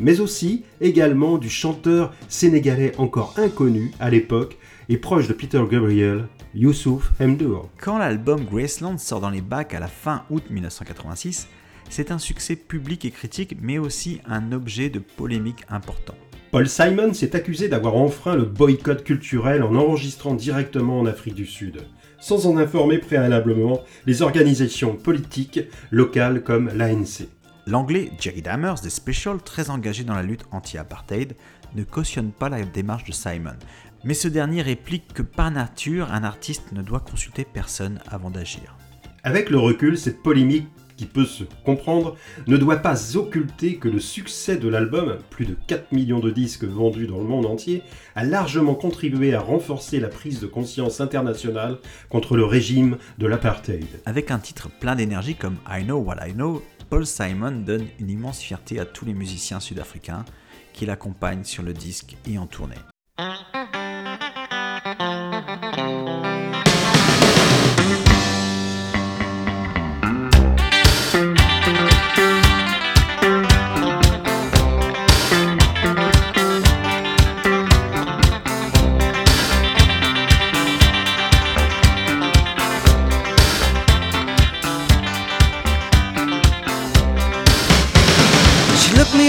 mais 0.00 0.20
aussi 0.20 0.64
également 0.80 1.38
du 1.38 1.50
chanteur 1.50 2.14
sénégalais 2.28 2.94
encore 2.98 3.34
inconnu 3.36 3.90
à 3.98 4.08
l'époque 4.08 4.58
et 4.92 4.98
proche 4.98 5.26
de 5.26 5.32
Peter 5.32 5.62
Gabriel, 5.70 6.26
Youssouf 6.54 7.12
Mdour. 7.18 7.70
Quand 7.80 7.96
l'album 7.96 8.44
Graceland 8.44 8.98
sort 8.98 9.20
dans 9.22 9.30
les 9.30 9.40
bacs 9.40 9.72
à 9.72 9.80
la 9.80 9.86
fin 9.86 10.24
août 10.28 10.44
1986, 10.50 11.48
c'est 11.88 12.10
un 12.10 12.18
succès 12.18 12.56
public 12.56 13.06
et 13.06 13.10
critique, 13.10 13.56
mais 13.62 13.78
aussi 13.78 14.20
un 14.26 14.52
objet 14.52 14.90
de 14.90 14.98
polémique 14.98 15.64
important. 15.70 16.14
Paul 16.50 16.68
Simon 16.68 17.14
s'est 17.14 17.34
accusé 17.34 17.68
d'avoir 17.68 17.96
enfreint 17.96 18.36
le 18.36 18.44
boycott 18.44 19.02
culturel 19.02 19.62
en 19.62 19.74
enregistrant 19.76 20.34
directement 20.34 21.00
en 21.00 21.06
Afrique 21.06 21.36
du 21.36 21.46
Sud, 21.46 21.86
sans 22.20 22.46
en 22.46 22.58
informer 22.58 22.98
préalablement 22.98 23.80
les 24.04 24.20
organisations 24.20 24.96
politiques 24.96 25.60
locales 25.90 26.42
comme 26.42 26.68
l'ANC. 26.68 27.28
L'anglais 27.66 28.10
Jerry 28.20 28.42
Dammers 28.42 28.82
des 28.82 28.90
Special, 28.90 29.40
très 29.40 29.70
engagé 29.70 30.04
dans 30.04 30.16
la 30.16 30.22
lutte 30.22 30.44
anti-apartheid, 30.50 31.34
ne 31.74 31.84
cautionne 31.84 32.32
pas 32.32 32.48
la 32.48 32.62
démarche 32.64 33.04
de 33.04 33.12
Simon, 33.12 33.56
mais 34.04 34.14
ce 34.14 34.28
dernier 34.28 34.62
réplique 34.62 35.12
que 35.14 35.22
par 35.22 35.50
nature, 35.50 36.12
un 36.12 36.24
artiste 36.24 36.72
ne 36.72 36.82
doit 36.82 37.00
consulter 37.00 37.44
personne 37.44 38.00
avant 38.10 38.30
d'agir. 38.30 38.76
Avec 39.24 39.50
le 39.50 39.58
recul, 39.58 39.96
cette 39.96 40.22
polémique 40.22 40.66
qui 40.96 41.06
peut 41.06 41.24
se 41.24 41.44
comprendre, 41.64 42.16
ne 42.46 42.56
doit 42.56 42.76
pas 42.76 43.16
occulter 43.16 43.76
que 43.76 43.88
le 43.88 43.98
succès 43.98 44.56
de 44.56 44.68
l'album, 44.68 45.18
plus 45.30 45.46
de 45.46 45.56
4 45.66 45.92
millions 45.92 46.20
de 46.20 46.30
disques 46.30 46.64
vendus 46.64 47.06
dans 47.06 47.18
le 47.18 47.24
monde 47.24 47.46
entier, 47.46 47.82
a 48.14 48.24
largement 48.24 48.74
contribué 48.74 49.34
à 49.34 49.40
renforcer 49.40 50.00
la 50.00 50.08
prise 50.08 50.40
de 50.40 50.46
conscience 50.46 51.00
internationale 51.00 51.78
contre 52.08 52.36
le 52.36 52.44
régime 52.44 52.98
de 53.18 53.26
l'apartheid. 53.26 53.86
Avec 54.06 54.30
un 54.30 54.38
titre 54.38 54.68
plein 54.80 54.94
d'énergie 54.94 55.34
comme 55.34 55.56
I 55.68 55.82
Know 55.82 55.98
What 55.98 56.26
I 56.26 56.32
Know, 56.32 56.62
Paul 56.90 57.06
Simon 57.06 57.52
donne 57.52 57.86
une 57.98 58.10
immense 58.10 58.40
fierté 58.40 58.78
à 58.78 58.84
tous 58.84 59.04
les 59.04 59.14
musiciens 59.14 59.60
sud-africains 59.60 60.24
qui 60.72 60.86
l'accompagnent 60.86 61.44
sur 61.44 61.62
le 61.62 61.72
disque 61.72 62.16
et 62.26 62.38
en 62.38 62.46
tournée. 62.46 62.76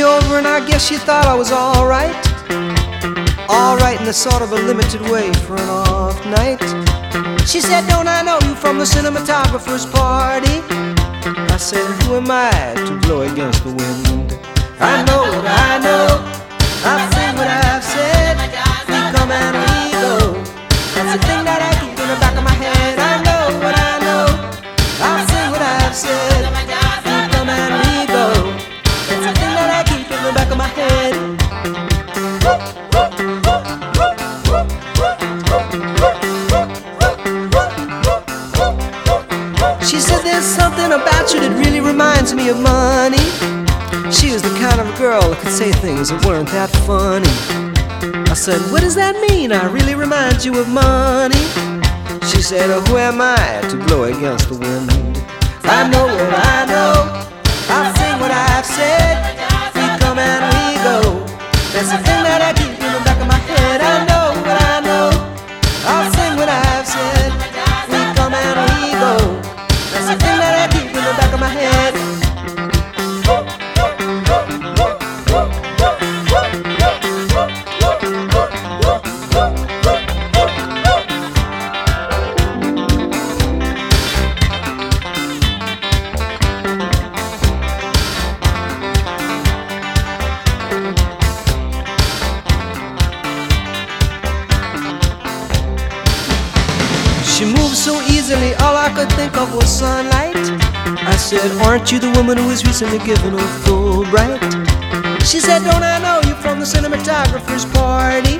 Over 0.03 0.37
and 0.37 0.47
I 0.47 0.65
guess 0.67 0.87
she 0.87 0.97
thought 0.97 1.25
I 1.25 1.33
was 1.33 1.51
alright. 1.51 2.13
Alright 3.49 4.01
in 4.01 4.07
a 4.07 4.13
sort 4.13 4.41
of 4.41 4.51
a 4.51 4.55
limited 4.55 5.01
way 5.09 5.31
for 5.45 5.55
an 5.55 5.69
off 5.69 6.23
night. 6.25 6.59
She 7.47 7.61
said, 7.61 7.87
Don't 7.87 8.07
I 8.07 8.21
know 8.21 8.39
you 8.47 8.55
from 8.55 8.77
the 8.77 8.85
cinematographer's 8.85 9.85
party? 9.85 10.59
I 11.53 11.57
said, 11.57 11.85
Who 12.03 12.17
am 12.17 12.29
I 12.29 12.73
to 12.85 12.99
blow 13.07 13.21
against 13.21 13.63
the 13.63 13.69
wind? 13.69 14.33
I 14.79 15.03
know 15.05 15.23
I 15.45 15.79
know. 15.79 16.43
I've 16.85 17.12
me 42.31 42.47
of 42.47 42.59
money. 42.61 43.17
She 44.09 44.31
was 44.31 44.41
the 44.41 44.55
kind 44.61 44.79
of 44.79 44.87
girl 44.97 45.21
that 45.21 45.39
could 45.41 45.51
say 45.51 45.71
things 45.73 46.09
that 46.09 46.23
weren't 46.25 46.47
that 46.49 46.69
funny. 46.87 47.27
I 48.31 48.33
said, 48.33 48.61
What 48.71 48.81
does 48.81 48.95
that 48.95 49.19
mean? 49.27 49.51
I 49.51 49.65
really 49.69 49.95
remind 49.95 50.45
you 50.45 50.57
of 50.59 50.69
money. 50.69 51.43
She 52.29 52.41
said, 52.41 52.69
oh, 52.69 52.81
Who 52.87 52.97
am 52.97 53.19
I 53.19 53.67
to 53.69 53.75
blow 53.85 54.03
against 54.05 54.47
the 54.47 54.55
wind? 54.55 54.89
I 55.65 55.89
know 55.89 56.05
what 56.05 56.33
I 56.33 56.65
know. 56.71 57.27
I'll 57.67 57.93
sing 57.95 58.19
what 58.21 58.31
I've 58.31 58.65
said. 58.65 59.32
Aren't 101.83 101.91
you 101.91 101.99
the 101.99 102.17
woman 102.17 102.37
who 102.37 102.47
was 102.47 102.63
recently 102.65 102.97
given 102.99 103.33
a 103.33 103.45
Fulbright? 103.67 104.39
She 105.21 105.41
said, 105.41 105.65
Don't 105.65 105.83
I 105.83 105.99
know 105.99 106.21
you 106.25 106.33
from 106.35 106.61
the 106.61 106.65
cinematographer's 106.65 107.65
party? 107.65 108.39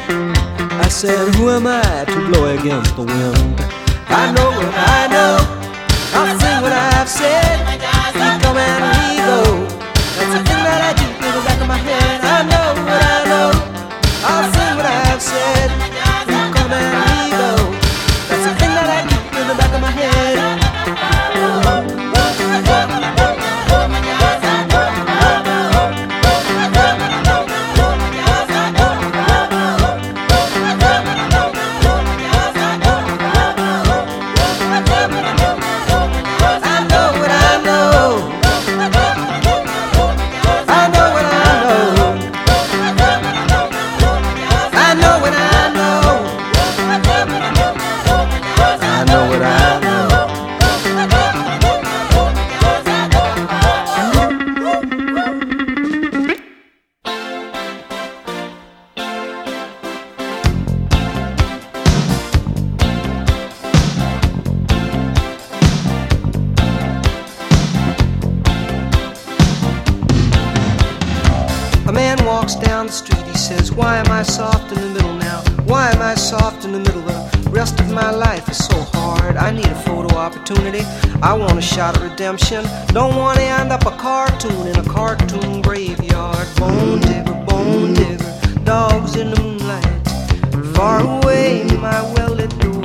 I 0.79 0.87
said, 0.87 1.35
Who 1.35 1.49
am 1.49 1.67
I 1.67 2.05
to 2.05 2.31
blow 2.31 2.57
against 2.57 2.95
the 2.95 3.01
wind? 3.01 3.59
I 4.07 4.31
know 4.31 4.47
what 4.47 4.73
I 4.73 5.07
know. 5.11 5.35
I'll 6.15 6.39
sing 6.39 6.61
what 6.61 6.71
I've 6.71 7.09
said. 7.09 7.52
Redemption. 82.23 82.63
Don't 82.93 83.17
want 83.17 83.37
to 83.37 83.43
end 83.43 83.73
up 83.73 83.85
a 83.85 83.91
cartoon 83.97 84.67
in 84.67 84.77
a 84.77 84.83
cartoon 84.83 85.61
graveyard. 85.61 86.47
Bone 86.55 87.01
digger, 87.01 87.33
bone 87.45 87.93
digger, 87.93 88.63
dogs 88.63 89.17
in 89.17 89.31
the 89.31 89.41
moonlight. 89.41 90.73
Far 90.73 91.01
away, 91.01 91.65
my 91.81 92.01
well 92.13 92.33
lit 92.33 92.57
door. 92.59 92.81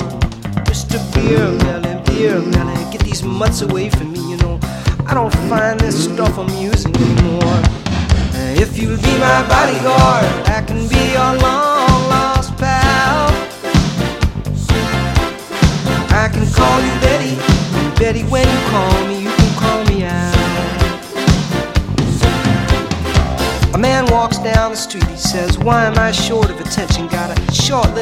Mr. 0.66 0.98
Beer 1.14 1.46
Belly, 1.60 2.02
Beer 2.06 2.40
Belly, 2.50 2.90
get 2.90 3.02
these 3.02 3.22
mutts 3.22 3.62
away 3.62 3.88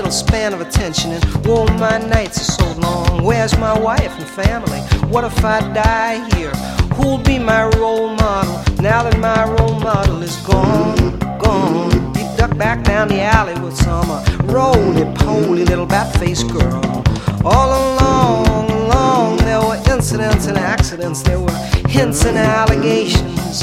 little 0.07 0.19
span 0.29 0.55
of 0.55 0.61
attention, 0.61 1.11
and 1.11 1.25
whoa, 1.45 1.67
my 1.79 1.99
nights 1.99 2.39
are 2.41 2.53
so 2.53 2.81
long. 2.81 3.25
Where's 3.25 3.59
my 3.59 3.77
wife 3.77 4.17
and 4.17 4.29
family? 4.29 4.79
What 5.11 5.25
if 5.25 5.45
I 5.45 5.59
die 5.73 6.25
here? 6.37 6.55
Who'll 6.95 7.19
be 7.19 7.41
my 7.41 7.65
role 7.77 8.11
model 8.11 8.55
now 8.81 9.03
that 9.03 9.19
my 9.19 9.45
role 9.57 9.81
model 9.81 10.23
is 10.23 10.37
gone? 10.47 11.19
Gone. 11.39 12.15
He 12.15 12.23
ducked 12.37 12.57
back 12.57 12.85
down 12.85 13.09
the 13.09 13.21
alley 13.21 13.61
with 13.61 13.77
some 13.77 14.09
uh, 14.09 14.25
roly-poly 14.45 15.65
little 15.65 15.87
bat-faced 15.87 16.53
girl. 16.53 17.03
All 17.45 17.71
along, 17.75 18.71
along, 18.71 19.39
there 19.39 19.61
were 19.61 19.81
incidents 19.93 20.47
and 20.47 20.57
accidents. 20.57 21.23
There 21.23 21.41
were 21.41 21.59
hints 21.89 22.25
and 22.25 22.39
allegations. 22.39 23.63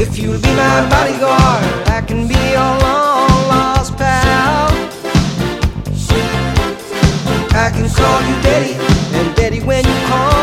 If 0.00 0.18
you'll 0.18 0.40
be 0.40 0.54
my 0.56 0.88
bodyguard, 0.88 1.88
I 1.90 2.02
can 2.06 2.26
be 2.26 2.40
your 2.52 2.72
long 2.80 3.15
call 7.94 8.20
you 8.22 8.42
Daddy, 8.42 8.74
and 9.16 9.36
Daddy, 9.36 9.60
when 9.60 9.84
you 9.84 10.06
call 10.08 10.35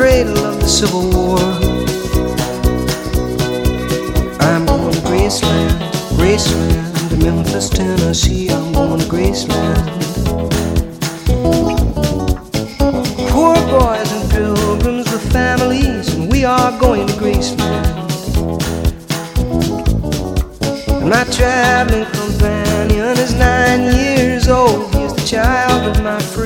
cradle 0.00 0.46
of 0.46 0.58
the 0.58 0.66
Civil 0.66 1.10
War. 1.10 1.38
I'm 4.40 4.64
going 4.64 4.94
to 4.94 5.00
Graceland, 5.00 5.76
Graceland, 6.16 7.10
to 7.10 7.16
Memphis, 7.18 7.68
Tennessee. 7.68 8.48
I'm 8.48 8.72
going 8.72 8.98
to 8.98 9.04
Graceland. 9.04 9.84
Poor 13.28 13.54
boys 13.68 14.10
and 14.16 14.30
pilgrims 14.30 15.12
with 15.12 15.32
families, 15.34 16.14
and 16.14 16.32
we 16.32 16.46
are 16.46 16.72
going 16.80 17.06
to 17.06 17.12
Graceland. 17.22 17.84
My 21.14 21.24
traveling 21.24 22.06
companion 22.06 23.18
is 23.18 23.34
nine 23.34 23.82
years 23.94 24.48
old. 24.48 24.94
He 24.94 25.02
is 25.02 25.12
the 25.12 25.26
child 25.26 25.94
of 25.94 26.02
my 26.02 26.18
first 26.20 26.39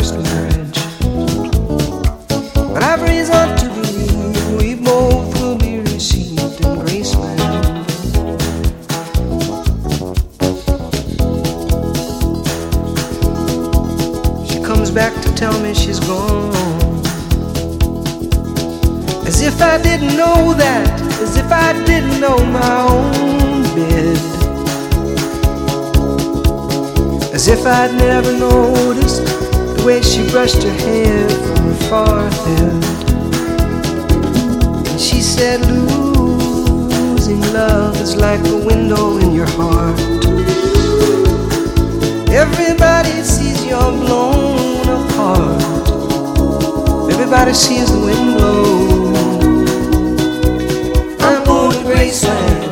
I'd 27.66 27.94
never 27.96 28.30
noticed 28.30 29.24
the 29.24 29.82
way 29.86 30.02
she 30.02 30.28
brushed 30.30 30.62
her 30.62 30.70
hair 30.70 31.28
from 31.30 31.56
her 31.64 31.74
forehead. 31.88 32.84
And 34.86 35.00
she 35.00 35.22
said, 35.22 35.62
Losing 35.62 37.40
love 37.54 37.98
is 38.02 38.16
like 38.16 38.40
a 38.48 38.56
window 38.56 39.16
in 39.16 39.32
your 39.32 39.46
heart. 39.46 39.98
Everybody 42.28 43.22
sees 43.22 43.64
you're 43.64 43.92
blown 43.92 44.86
apart. 44.86 45.62
Everybody 47.10 47.54
sees 47.54 47.90
the 47.90 47.98
wind 47.98 48.36
blow. 48.36 49.14
I'm 51.20 51.42
going 51.44 51.72
to 51.72 51.84
Graceland, 51.88 52.68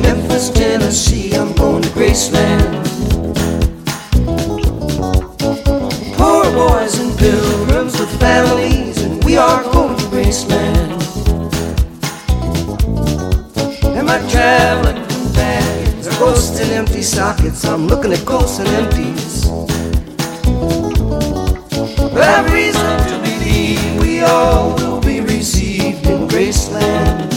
Memphis, 0.00 0.48
Tennessee. 0.48 1.34
I'm 1.34 1.52
going 1.52 1.82
to 1.82 1.88
Graceland. 1.90 2.77
Empty 17.48 17.56
sockets. 17.56 17.64
I'm 17.64 17.86
looking 17.86 18.12
at 18.12 18.24
ghosts 18.24 18.58
and 18.58 18.68
empties. 18.68 19.46
I've 22.16 22.52
reason 22.52 22.98
to 23.08 23.18
believe 23.22 24.00
we 24.00 24.20
all 24.20 24.74
will 24.76 25.00
be 25.00 25.20
received 25.20 26.06
in 26.06 26.28
Graceland. 26.28 27.28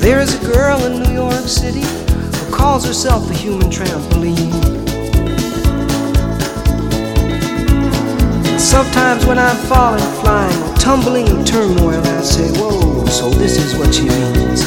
There 0.00 0.20
is 0.20 0.34
a 0.34 0.52
girl 0.52 0.84
in 0.84 1.02
New 1.02 1.14
York 1.14 1.48
City 1.48 1.80
who 1.80 2.54
calls 2.54 2.86
herself 2.86 3.30
a 3.30 3.34
human 3.34 3.70
trampoline. 3.70 4.52
Sometimes 8.60 9.24
when 9.24 9.38
I'm 9.38 9.56
falling, 9.68 10.02
flying, 10.20 10.73
tumbling 10.84 11.42
turmoil, 11.46 11.98
I 12.04 12.20
say, 12.20 12.46
whoa, 12.60 13.06
so 13.06 13.30
this 13.30 13.56
is 13.56 13.74
what 13.74 13.94
she 13.94 14.02
means. 14.02 14.60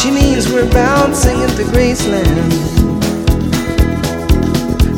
She 0.00 0.10
means 0.10 0.50
we're 0.50 0.70
bouncing 0.72 1.38
into 1.42 1.62
Graceland. 1.64 2.52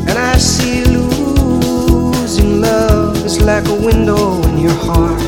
And 0.07 0.17
I 0.17 0.37
see 0.37 0.85
losing 0.85 2.61
love 2.61 3.17
is 3.25 3.41
like 3.41 3.67
a 3.67 3.75
window 3.75 4.41
in 4.43 4.59
your 4.59 4.77
heart. 4.87 5.19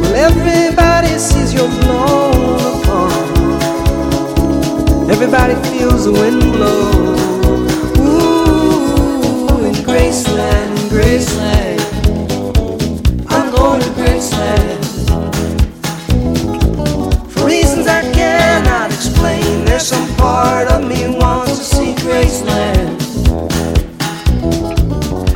Well, 0.00 0.14
everybody 0.14 1.18
sees 1.18 1.52
you're 1.52 1.74
blown 1.82 2.60
apart. 2.72 3.30
Everybody 5.10 5.56
feels 5.70 6.04
the 6.04 6.12
wind 6.12 6.40
blow. 6.52 7.16
Ooh, 7.98 9.64
in 9.66 9.74
Graceland, 9.82 10.76
Graceland. 10.88 11.69
to 21.60 21.66
see 21.66 21.92
Graceland. 21.96 22.98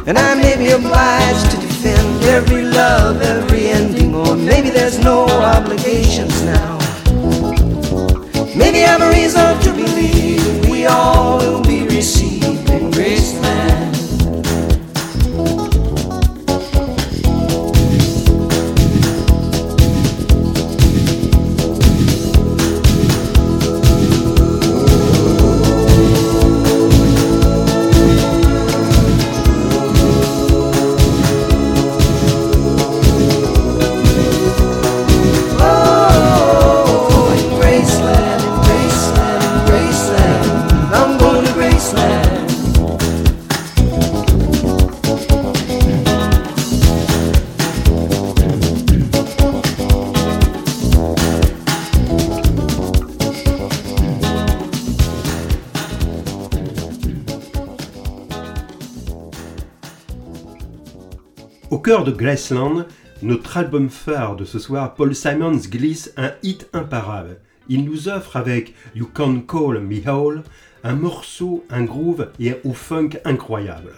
And 0.06 0.16
I 0.16 0.34
may 0.34 0.56
be 0.56 0.70
obliged 0.70 1.50
to 1.50 1.56
defend 1.58 2.24
every 2.24 2.62
love, 2.62 3.20
every 3.20 3.66
ending, 3.66 4.14
or 4.14 4.34
maybe 4.34 4.70
there's 4.70 4.98
no 4.98 5.26
obligations 5.26 6.42
now. 6.44 6.78
Maybe 8.56 8.84
I'm 8.84 9.02
a 9.02 9.10
reason 9.10 9.60
to 9.64 9.70
believe 9.72 10.70
we 10.70 10.86
all 10.86 11.53
Au 61.74 61.80
cœur 61.80 62.04
de 62.04 62.12
Graceland, 62.12 62.84
notre 63.20 63.56
album 63.56 63.90
phare 63.90 64.36
de 64.36 64.44
ce 64.44 64.60
soir, 64.60 64.94
Paul 64.94 65.12
Simons 65.12 65.56
glisse 65.56 66.12
un 66.16 66.30
hit 66.44 66.68
imparable. 66.72 67.40
Il 67.68 67.84
nous 67.84 68.08
offre 68.08 68.36
avec 68.36 68.74
You 68.94 69.10
Can 69.12 69.40
Call 69.40 69.80
Me 69.80 70.08
Hall 70.08 70.44
un 70.84 70.94
morceau, 70.94 71.64
un 71.70 71.82
groove 71.82 72.30
et 72.38 72.52
un 72.52 72.72
funk 72.72 73.18
incroyable. 73.24 73.90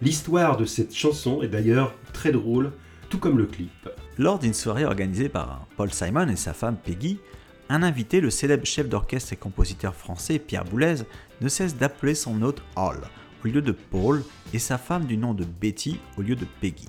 L'histoire 0.00 0.56
de 0.56 0.64
cette 0.64 0.94
chanson 0.94 1.42
est 1.42 1.48
d'ailleurs 1.48 1.92
très 2.12 2.30
drôle, 2.30 2.70
tout 3.10 3.18
comme 3.18 3.36
le 3.36 3.46
clip. 3.46 3.88
Lors 4.16 4.38
d'une 4.38 4.54
soirée 4.54 4.84
organisée 4.84 5.28
par 5.28 5.66
Paul 5.76 5.92
Simon 5.92 6.28
et 6.28 6.36
sa 6.36 6.52
femme 6.52 6.76
Peggy, 6.76 7.18
un 7.68 7.82
invité, 7.82 8.20
le 8.20 8.30
célèbre 8.30 8.64
chef 8.64 8.88
d'orchestre 8.88 9.32
et 9.32 9.36
compositeur 9.36 9.96
français 9.96 10.38
Pierre 10.38 10.66
Boulez, 10.66 11.02
ne 11.40 11.48
cesse 11.48 11.76
d'appeler 11.76 12.14
son 12.14 12.40
hôte 12.42 12.62
Hall 12.76 13.00
au 13.44 13.48
lieu 13.48 13.60
de 13.60 13.72
Paul 13.72 14.22
et 14.54 14.60
sa 14.60 14.78
femme 14.78 15.06
du 15.06 15.16
nom 15.16 15.34
de 15.34 15.44
Betty 15.44 15.98
au 16.16 16.22
lieu 16.22 16.36
de 16.36 16.46
Peggy. 16.60 16.88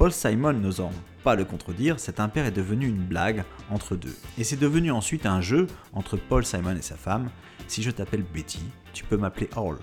Paul 0.00 0.12
Simon 0.12 0.54
n'osant 0.54 0.92
pas 1.24 1.34
le 1.34 1.44
contredire, 1.44 2.00
cet 2.00 2.20
impair 2.20 2.46
est 2.46 2.50
devenu 2.50 2.88
une 2.88 3.04
blague 3.04 3.44
entre 3.70 3.96
deux. 3.96 4.16
Et 4.38 4.44
c'est 4.44 4.58
devenu 4.58 4.90
ensuite 4.90 5.26
un 5.26 5.42
jeu 5.42 5.66
entre 5.92 6.16
Paul 6.16 6.42
Simon 6.42 6.74
et 6.74 6.80
sa 6.80 6.94
femme. 6.96 7.28
Si 7.68 7.82
je 7.82 7.90
t'appelle 7.90 8.24
Betty, 8.32 8.62
tu 8.94 9.04
peux 9.04 9.18
m'appeler 9.18 9.50
Hall. 9.56 9.76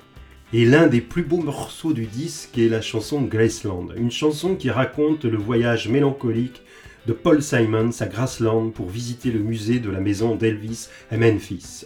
Et 0.54 0.66
l'un 0.66 0.88
des 0.88 1.02
plus 1.02 1.22
beaux 1.22 1.44
morceaux 1.44 1.94
du 1.94 2.08
disque 2.08 2.58
est 2.58 2.68
la 2.68 2.82
chanson 2.82 3.22
Graceland, 3.22 3.90
une 3.96 4.10
chanson 4.10 4.56
qui 4.56 4.72
raconte 4.72 5.24
le 5.24 5.38
voyage 5.38 5.88
mélancolique 5.88 6.64
de 7.06 7.14
Paul 7.14 7.44
Simon 7.44 7.92
à 8.00 8.08
Graceland 8.08 8.72
pour 8.72 8.90
visiter 8.90 9.30
le 9.30 9.42
musée 9.42 9.80
de 9.80 9.92
la 9.92 10.00
maison 10.00 10.34
d'Elvis 10.34 10.88
à 11.12 11.18
Memphis, 11.18 11.86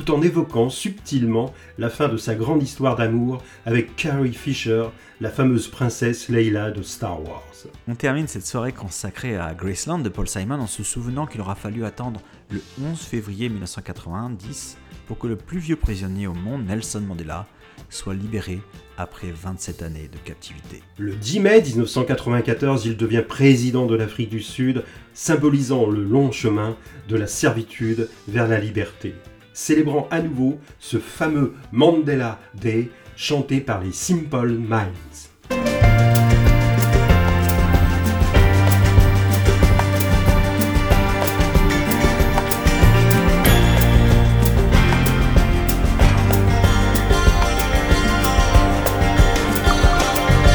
tout 0.00 0.12
en 0.12 0.22
évoquant 0.22 0.70
subtilement 0.70 1.52
la 1.78 1.90
fin 1.90 2.08
de 2.08 2.16
sa 2.16 2.34
grande 2.34 2.62
histoire 2.62 2.96
d'amour 2.96 3.42
avec 3.66 3.96
Carrie 3.96 4.32
Fisher, 4.32 4.84
la 5.20 5.30
fameuse 5.30 5.68
princesse 5.68 6.28
Leila 6.30 6.70
de 6.70 6.82
Star 6.82 7.22
Wars. 7.22 7.44
On 7.86 7.94
termine 7.94 8.26
cette 8.26 8.46
soirée 8.46 8.72
consacrée 8.72 9.36
à 9.36 9.52
Graceland 9.52 9.98
de 9.98 10.08
Paul 10.08 10.26
Simon 10.26 10.60
en 10.60 10.66
se 10.66 10.82
souvenant 10.82 11.26
qu'il 11.26 11.42
aura 11.42 11.54
fallu 11.54 11.84
attendre 11.84 12.22
le 12.50 12.62
11 12.82 12.98
février 12.98 13.50
1990 13.50 14.78
pour 15.06 15.18
que 15.18 15.26
le 15.26 15.36
plus 15.36 15.58
vieux 15.58 15.76
prisonnier 15.76 16.26
au 16.26 16.34
monde, 16.34 16.66
Nelson 16.66 17.00
Mandela, 17.00 17.46
soit 17.90 18.14
libéré 18.14 18.60
après 18.96 19.30
27 19.30 19.82
années 19.82 20.08
de 20.10 20.18
captivité. 20.18 20.82
Le 20.98 21.14
10 21.14 21.40
mai 21.40 21.62
1994, 21.62 22.86
il 22.86 22.96
devient 22.96 23.24
président 23.26 23.86
de 23.86 23.96
l'Afrique 23.96 24.30
du 24.30 24.40
Sud, 24.40 24.84
symbolisant 25.12 25.86
le 25.86 26.04
long 26.04 26.32
chemin 26.32 26.76
de 27.08 27.16
la 27.16 27.26
servitude 27.26 28.08
vers 28.28 28.48
la 28.48 28.60
liberté, 28.60 29.14
célébrant 29.60 30.08
à 30.10 30.22
nouveau 30.22 30.58
ce 30.78 30.98
fameux 30.98 31.52
Mandela 31.70 32.38
Day 32.54 32.88
chanté 33.14 33.60
par 33.60 33.82
les 33.82 33.92
Simple 33.92 34.52
Minds. 34.52 35.28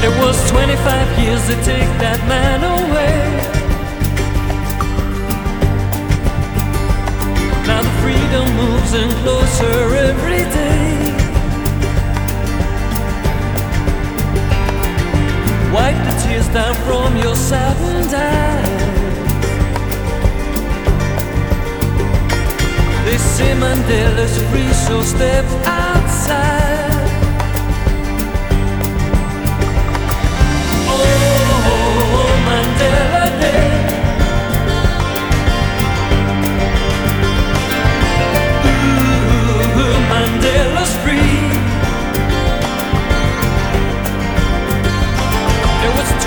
It 0.03 0.13
was 0.19 0.51
25 0.51 1.19
years 1.19 1.47
to 1.47 1.55
take 1.63 1.89
that 1.99 2.19
man 2.27 2.63
away. 2.63 2.74
In 8.95 9.09
closer 9.23 9.95
every 10.09 10.43
day. 10.57 11.11
Wipe 15.73 15.99
the 16.07 16.13
tears 16.23 16.47
down 16.49 16.73
from 16.85 17.17
your 17.17 17.35
saddened 17.35 18.13
eyes. 18.13 18.85
They 23.05 23.17
say 23.17 23.51
Mandela's 23.63 24.37
free, 24.49 24.71
so 24.85 25.01
step 25.01 25.45
outside. 25.65 27.14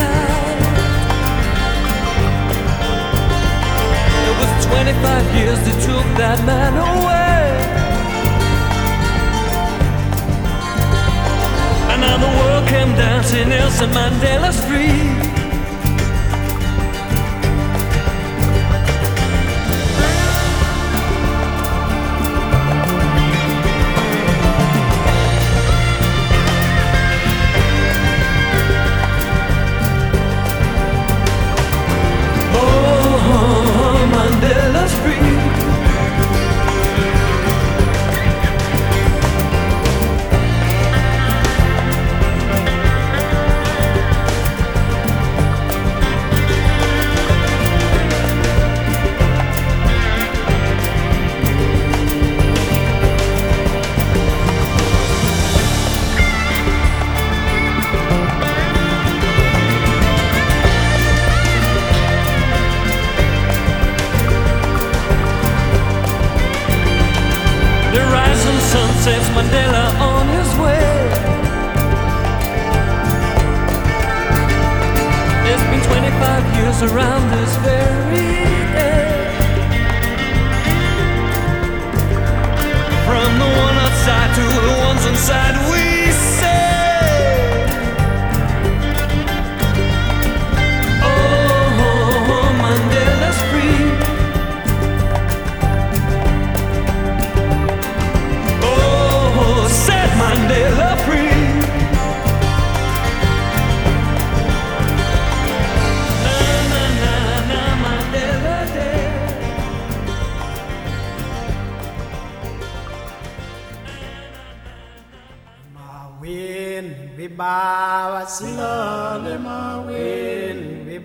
inside. 0.00 0.60
It 4.28 4.34
was 4.40 4.50
25 4.66 5.34
years 5.38 5.58
they 5.66 5.76
took 5.86 6.06
that 6.18 6.38
man 6.44 6.72
away. 6.76 7.48
And 11.90 12.00
now 12.00 12.16
the 12.16 12.30
world 12.38 12.68
came 12.68 12.90
dancing 12.96 13.48
Nelson 13.48 13.90
Mandela's 13.90 14.60
free. 14.64 15.09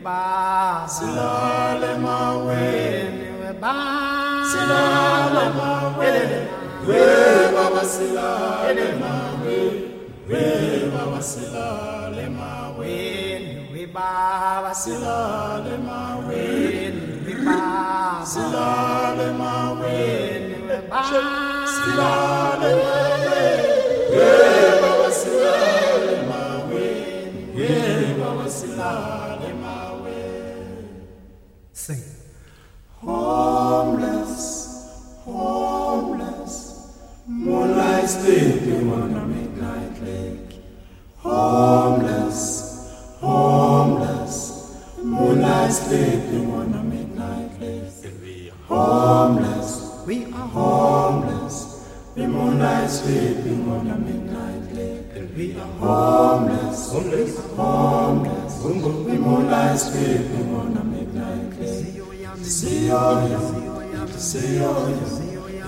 Vibawa 0.06 0.86
silale 0.88 1.98
mawin 1.98 3.14
vibawa 3.42 4.46
silale 4.46 5.46
mawin 5.58 6.30
we 6.86 7.02
baba 7.50 7.82
silale 7.84 8.86
mawin 9.02 9.74
we 10.30 10.46
baba 10.94 11.22
silale 11.26 12.30
silale 12.30 12.30
mawin 12.30 13.74
vibawa 13.82 14.74
silale 14.78 15.74
mawin 15.82 16.94
vibawa 17.26 18.26
silale 18.26 18.26
mawin 18.30 19.26
Sing. 28.56 29.45
Moonlight 38.06 38.24
sleeping 38.24 38.94
on 38.94 39.14
a 39.14 39.26
midnight 39.26 40.04
lake. 40.04 40.60
Homeless, 41.18 42.94
homeless, 43.20 44.78
moonlight 45.02 45.72
sleep 45.72 46.00
sleeping 46.00 46.54
on 46.54 46.74
a 46.74 46.84
midnight 46.84 47.60
lake. 47.60 48.54
Homeless, 48.68 50.04
we 50.06 50.26
are 50.26 50.48
homeless, 50.48 51.90
the 52.16 52.28
moonlight 52.28 52.90
sleeping 52.92 53.70
on 53.72 53.88
a 53.88 53.98
midnight 53.98 54.74
lake. 54.76 55.06
And 55.16 55.36
We 55.36 55.56
are 55.58 55.66
homeless, 55.80 56.92
homeless, 56.92 57.40
homeless, 57.56 58.64
the 58.64 59.18
moonlight 59.18 59.80
sleeping 59.80 60.56
on 60.56 60.78
a 60.78 60.84
midnight 60.84 61.60
lake. 61.60 62.46
See 62.46 62.88
yo, 62.88 63.28
yo, 63.28 63.40
see 63.40 63.66
yo, 63.66 63.80
yo, 63.92 64.08
see 64.08 64.58
yo, 64.58 65.25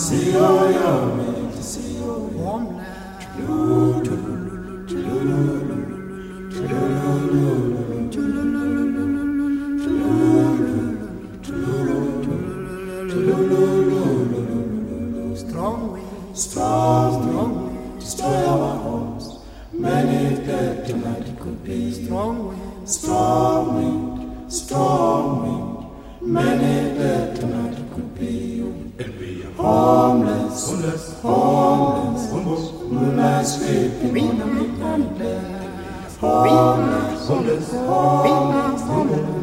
See 0.00 0.32
yo, 0.32 0.70
yo, 0.70 1.20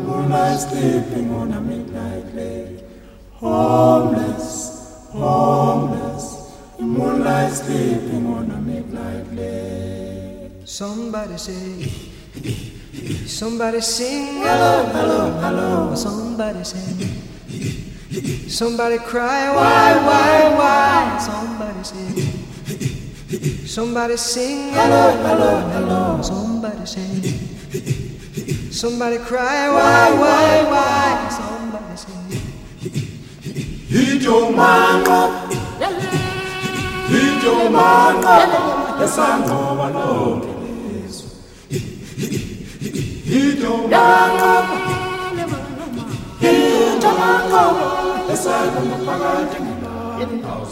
Moonlight 0.07 0.59
sleeping 0.59 1.31
on 1.31 1.53
a 1.53 1.61
midnight 1.61 2.35
lake. 2.35 2.83
Homeless, 3.35 5.07
homeless, 5.11 6.51
moonlight 6.79 7.53
sleeping 7.53 8.27
on 8.27 8.51
a 8.51 8.59
midnight 8.59 9.33
lake. 9.33 10.51
Somebody 10.65 11.37
say. 11.37 11.89
Somebody 13.25 13.79
sing. 13.79 14.41
Hello, 14.43 14.85
hello, 14.91 15.31
hello. 15.39 15.95
Somebody 15.95 16.63
say. 16.65 17.07
Somebody 18.49 18.97
cry. 18.99 19.55
Why, 19.55 19.95
why, 19.95 20.55
why? 20.57 21.17
Somebody 21.19 21.83
say, 21.83 22.36
somebody 23.65 24.17
sing, 24.17 24.73
hello, 24.73 25.11
hello, 25.11 25.11
hello. 25.11 25.11
Somebody 25.11 25.11
say, 25.11 25.11
somebody 25.11 25.13
cry, 25.13 25.13
why, 25.13 25.13
why, 25.13 25.13
why? 25.13 25.17
Somebody 25.17 25.17
say, 25.17 25.17
somebody 25.17 25.17
sing, 25.17 25.17
hello, 25.17 25.17
hello, 25.17 25.17
hello. 25.17 25.17
Somebody 25.17 25.17
say, 25.17 25.21
somebody 28.71 29.17
cry, 29.17 29.69
why, 29.69 30.11
why, 30.21 30.63
why? 30.71 31.29
Somebody 31.29 31.97
say. 31.97 32.13
Ijomango 33.87 35.21
Ijomango 37.09 38.35
Esangoba 39.03 39.87
lonke 39.89 40.51
lizwe 40.61 41.29
Ijomango 43.25 44.53
Ijomango 46.41 47.63
Esangoba 48.33 48.95
phakathi 49.05 49.59
ngendawo 49.63 50.65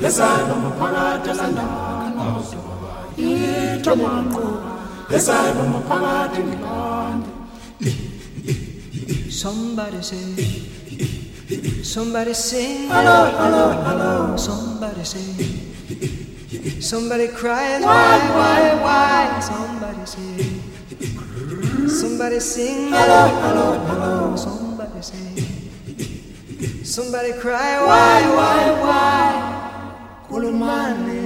Ijomango 0.00 0.06
Esangoba 0.06 0.70
phakathi 0.78 1.30
elandawo 1.30 2.40
Ijomango 3.16 4.46
Esangoba 5.16 5.78
phakathi 5.88 6.40
ngendawo 6.42 6.90
Somebody 9.30 10.02
say, 10.02 10.34
somebody 11.82 12.34
sing, 12.34 12.88
hello, 12.88 13.24
hello, 13.38 13.72
hello. 13.84 14.36
Somebody 14.36 15.02
say, 15.04 16.80
somebody 16.80 17.28
cries, 17.28 17.82
why, 17.82 18.18
why, 18.36 18.74
why? 18.82 19.40
Somebody 19.40 20.04
say, 20.04 20.60
somebody 21.88 22.40
sing, 22.40 22.90
hello, 22.92 23.28
hello, 23.40 23.78
hello. 23.86 24.36
Somebody 24.36 25.00
say, 25.00 25.40
somebody 26.84 27.32
cry, 27.40 27.80
why, 27.80 28.20
why, 28.36 28.70
why? 28.82 29.59
Kulumani, 30.30 31.22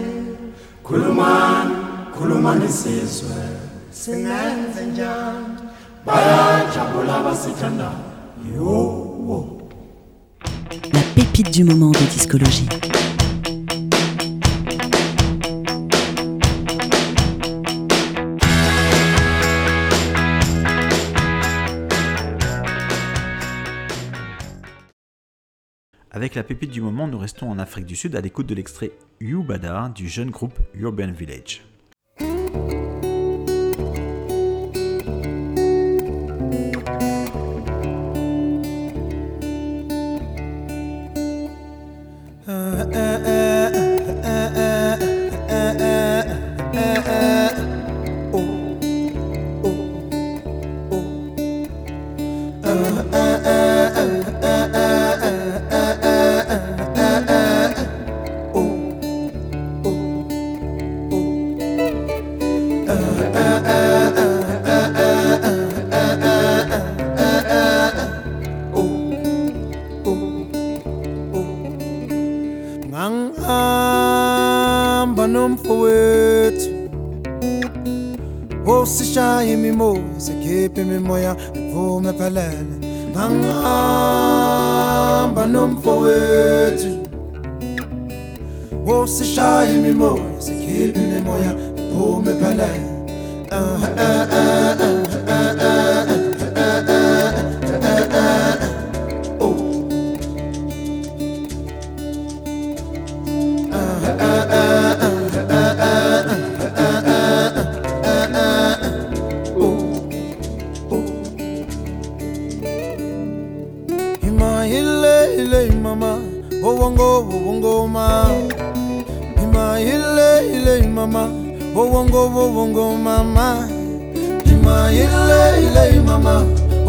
kulumani, 0.83 1.75
kulumani 2.19 2.69
sizwe, 2.69 3.37
singenze 3.91 4.87
njani? 4.87 5.47
bayajabula 6.07 7.23
basithanda 7.25 7.91
yo 8.57 9.61
La 10.93 11.01
pépite 11.15 11.51
du 11.51 11.65
moment 11.65 11.93
de 11.93 12.07
discologie. 12.15 12.69
Avec 26.15 26.37
la 26.37 26.45
pépite 26.45 26.71
du 26.71 26.81
moment, 26.81 27.09
nous 27.09 27.19
restons 27.19 27.51
en 27.51 27.59
Afrique 27.59 27.87
du 27.87 27.97
Sud 27.97 28.15
à 28.15 28.21
l'écoute 28.21 28.47
de 28.47 28.55
l'extrait 28.55 28.93
Yubada 29.21 29.91
du 29.93 30.09
jeune 30.09 30.31
groupe 30.31 30.57
Urban 30.73 31.11
Village. 31.11 31.65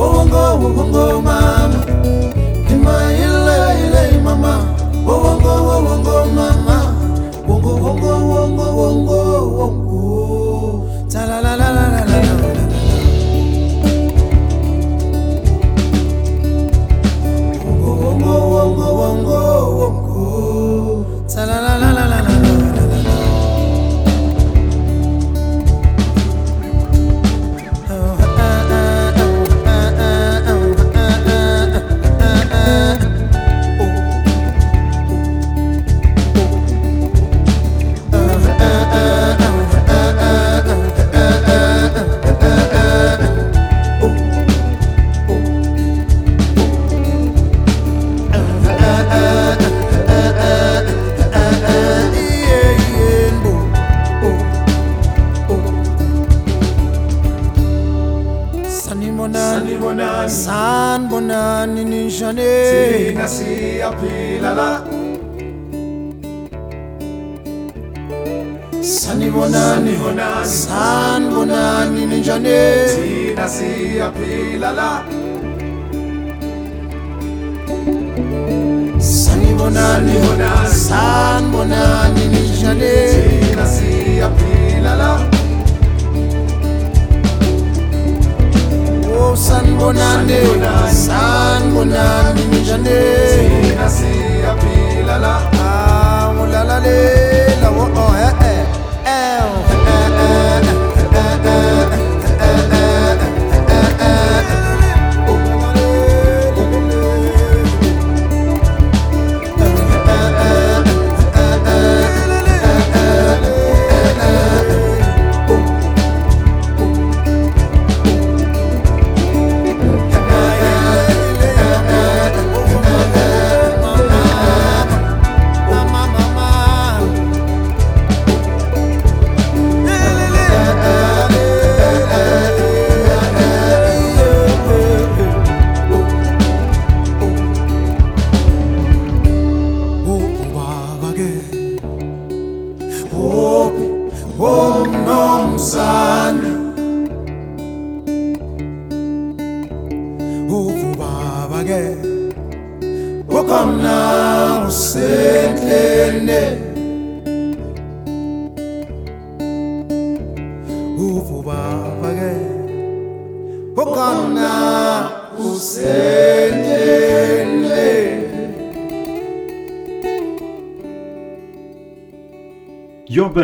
ubu 0.04 0.20
ngubu 0.28 0.66
ubungoma 0.68 1.36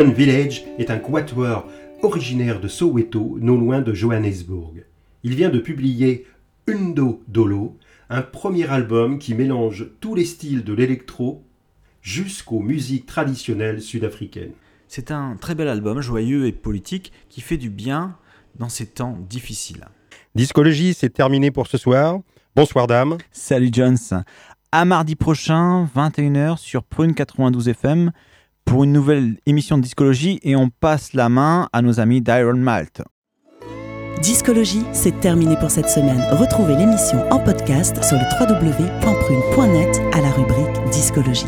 Urban 0.02 0.14
Village 0.14 0.64
est 0.78 0.90
un 0.90 0.98
quatuor 0.98 1.68
originaire 2.02 2.58
de 2.58 2.66
Soweto, 2.66 3.38
non 3.40 3.56
loin 3.56 3.80
de 3.82 3.94
Johannesburg. 3.94 4.84
Il 5.22 5.36
vient 5.36 5.48
de 5.48 5.60
publier 5.60 6.26
Undo 6.68 7.22
Dolo, 7.28 7.78
un 8.10 8.22
premier 8.22 8.68
album 8.68 9.20
qui 9.20 9.32
mélange 9.34 9.86
tous 10.00 10.16
les 10.16 10.24
styles 10.24 10.64
de 10.64 10.72
l'électro 10.72 11.44
jusqu'aux 12.00 12.58
musiques 12.58 13.06
traditionnelles 13.06 13.80
sud-africaines. 13.80 14.54
C'est 14.88 15.12
un 15.12 15.36
très 15.36 15.54
bel 15.54 15.68
album, 15.68 16.00
joyeux 16.00 16.46
et 16.46 16.52
politique, 16.52 17.12
qui 17.28 17.40
fait 17.40 17.56
du 17.56 17.70
bien 17.70 18.16
dans 18.58 18.68
ces 18.68 18.86
temps 18.86 19.16
difficiles. 19.30 19.86
Discologie, 20.34 20.94
c'est 20.94 21.10
terminé 21.10 21.52
pour 21.52 21.68
ce 21.68 21.78
soir. 21.78 22.18
Bonsoir 22.56 22.88
dame. 22.88 23.18
Salut 23.30 23.70
Jones. 23.70 24.24
À 24.72 24.84
mardi 24.84 25.14
prochain, 25.14 25.88
21h 25.94 26.56
sur 26.56 26.82
Prune 26.82 27.14
92 27.14 27.68
FM 27.68 28.10
pour 28.64 28.84
une 28.84 28.92
nouvelle 28.92 29.38
émission 29.46 29.76
de 29.76 29.82
discologie 29.82 30.40
et 30.42 30.56
on 30.56 30.68
passe 30.68 31.12
la 31.14 31.28
main 31.28 31.68
à 31.72 31.82
nos 31.82 32.00
amis 32.00 32.20
d'Iron 32.20 32.56
Malt. 32.56 33.02
Discologie, 34.22 34.84
c'est 34.92 35.18
terminé 35.20 35.56
pour 35.56 35.70
cette 35.70 35.88
semaine. 35.88 36.22
Retrouvez 36.30 36.76
l'émission 36.76 37.28
en 37.32 37.40
podcast 37.40 38.02
sur 38.04 38.16
le 38.16 38.24
www.prune.net 38.40 40.00
à 40.14 40.20
la 40.20 40.30
rubrique 40.30 40.90
Discologie. 40.92 41.46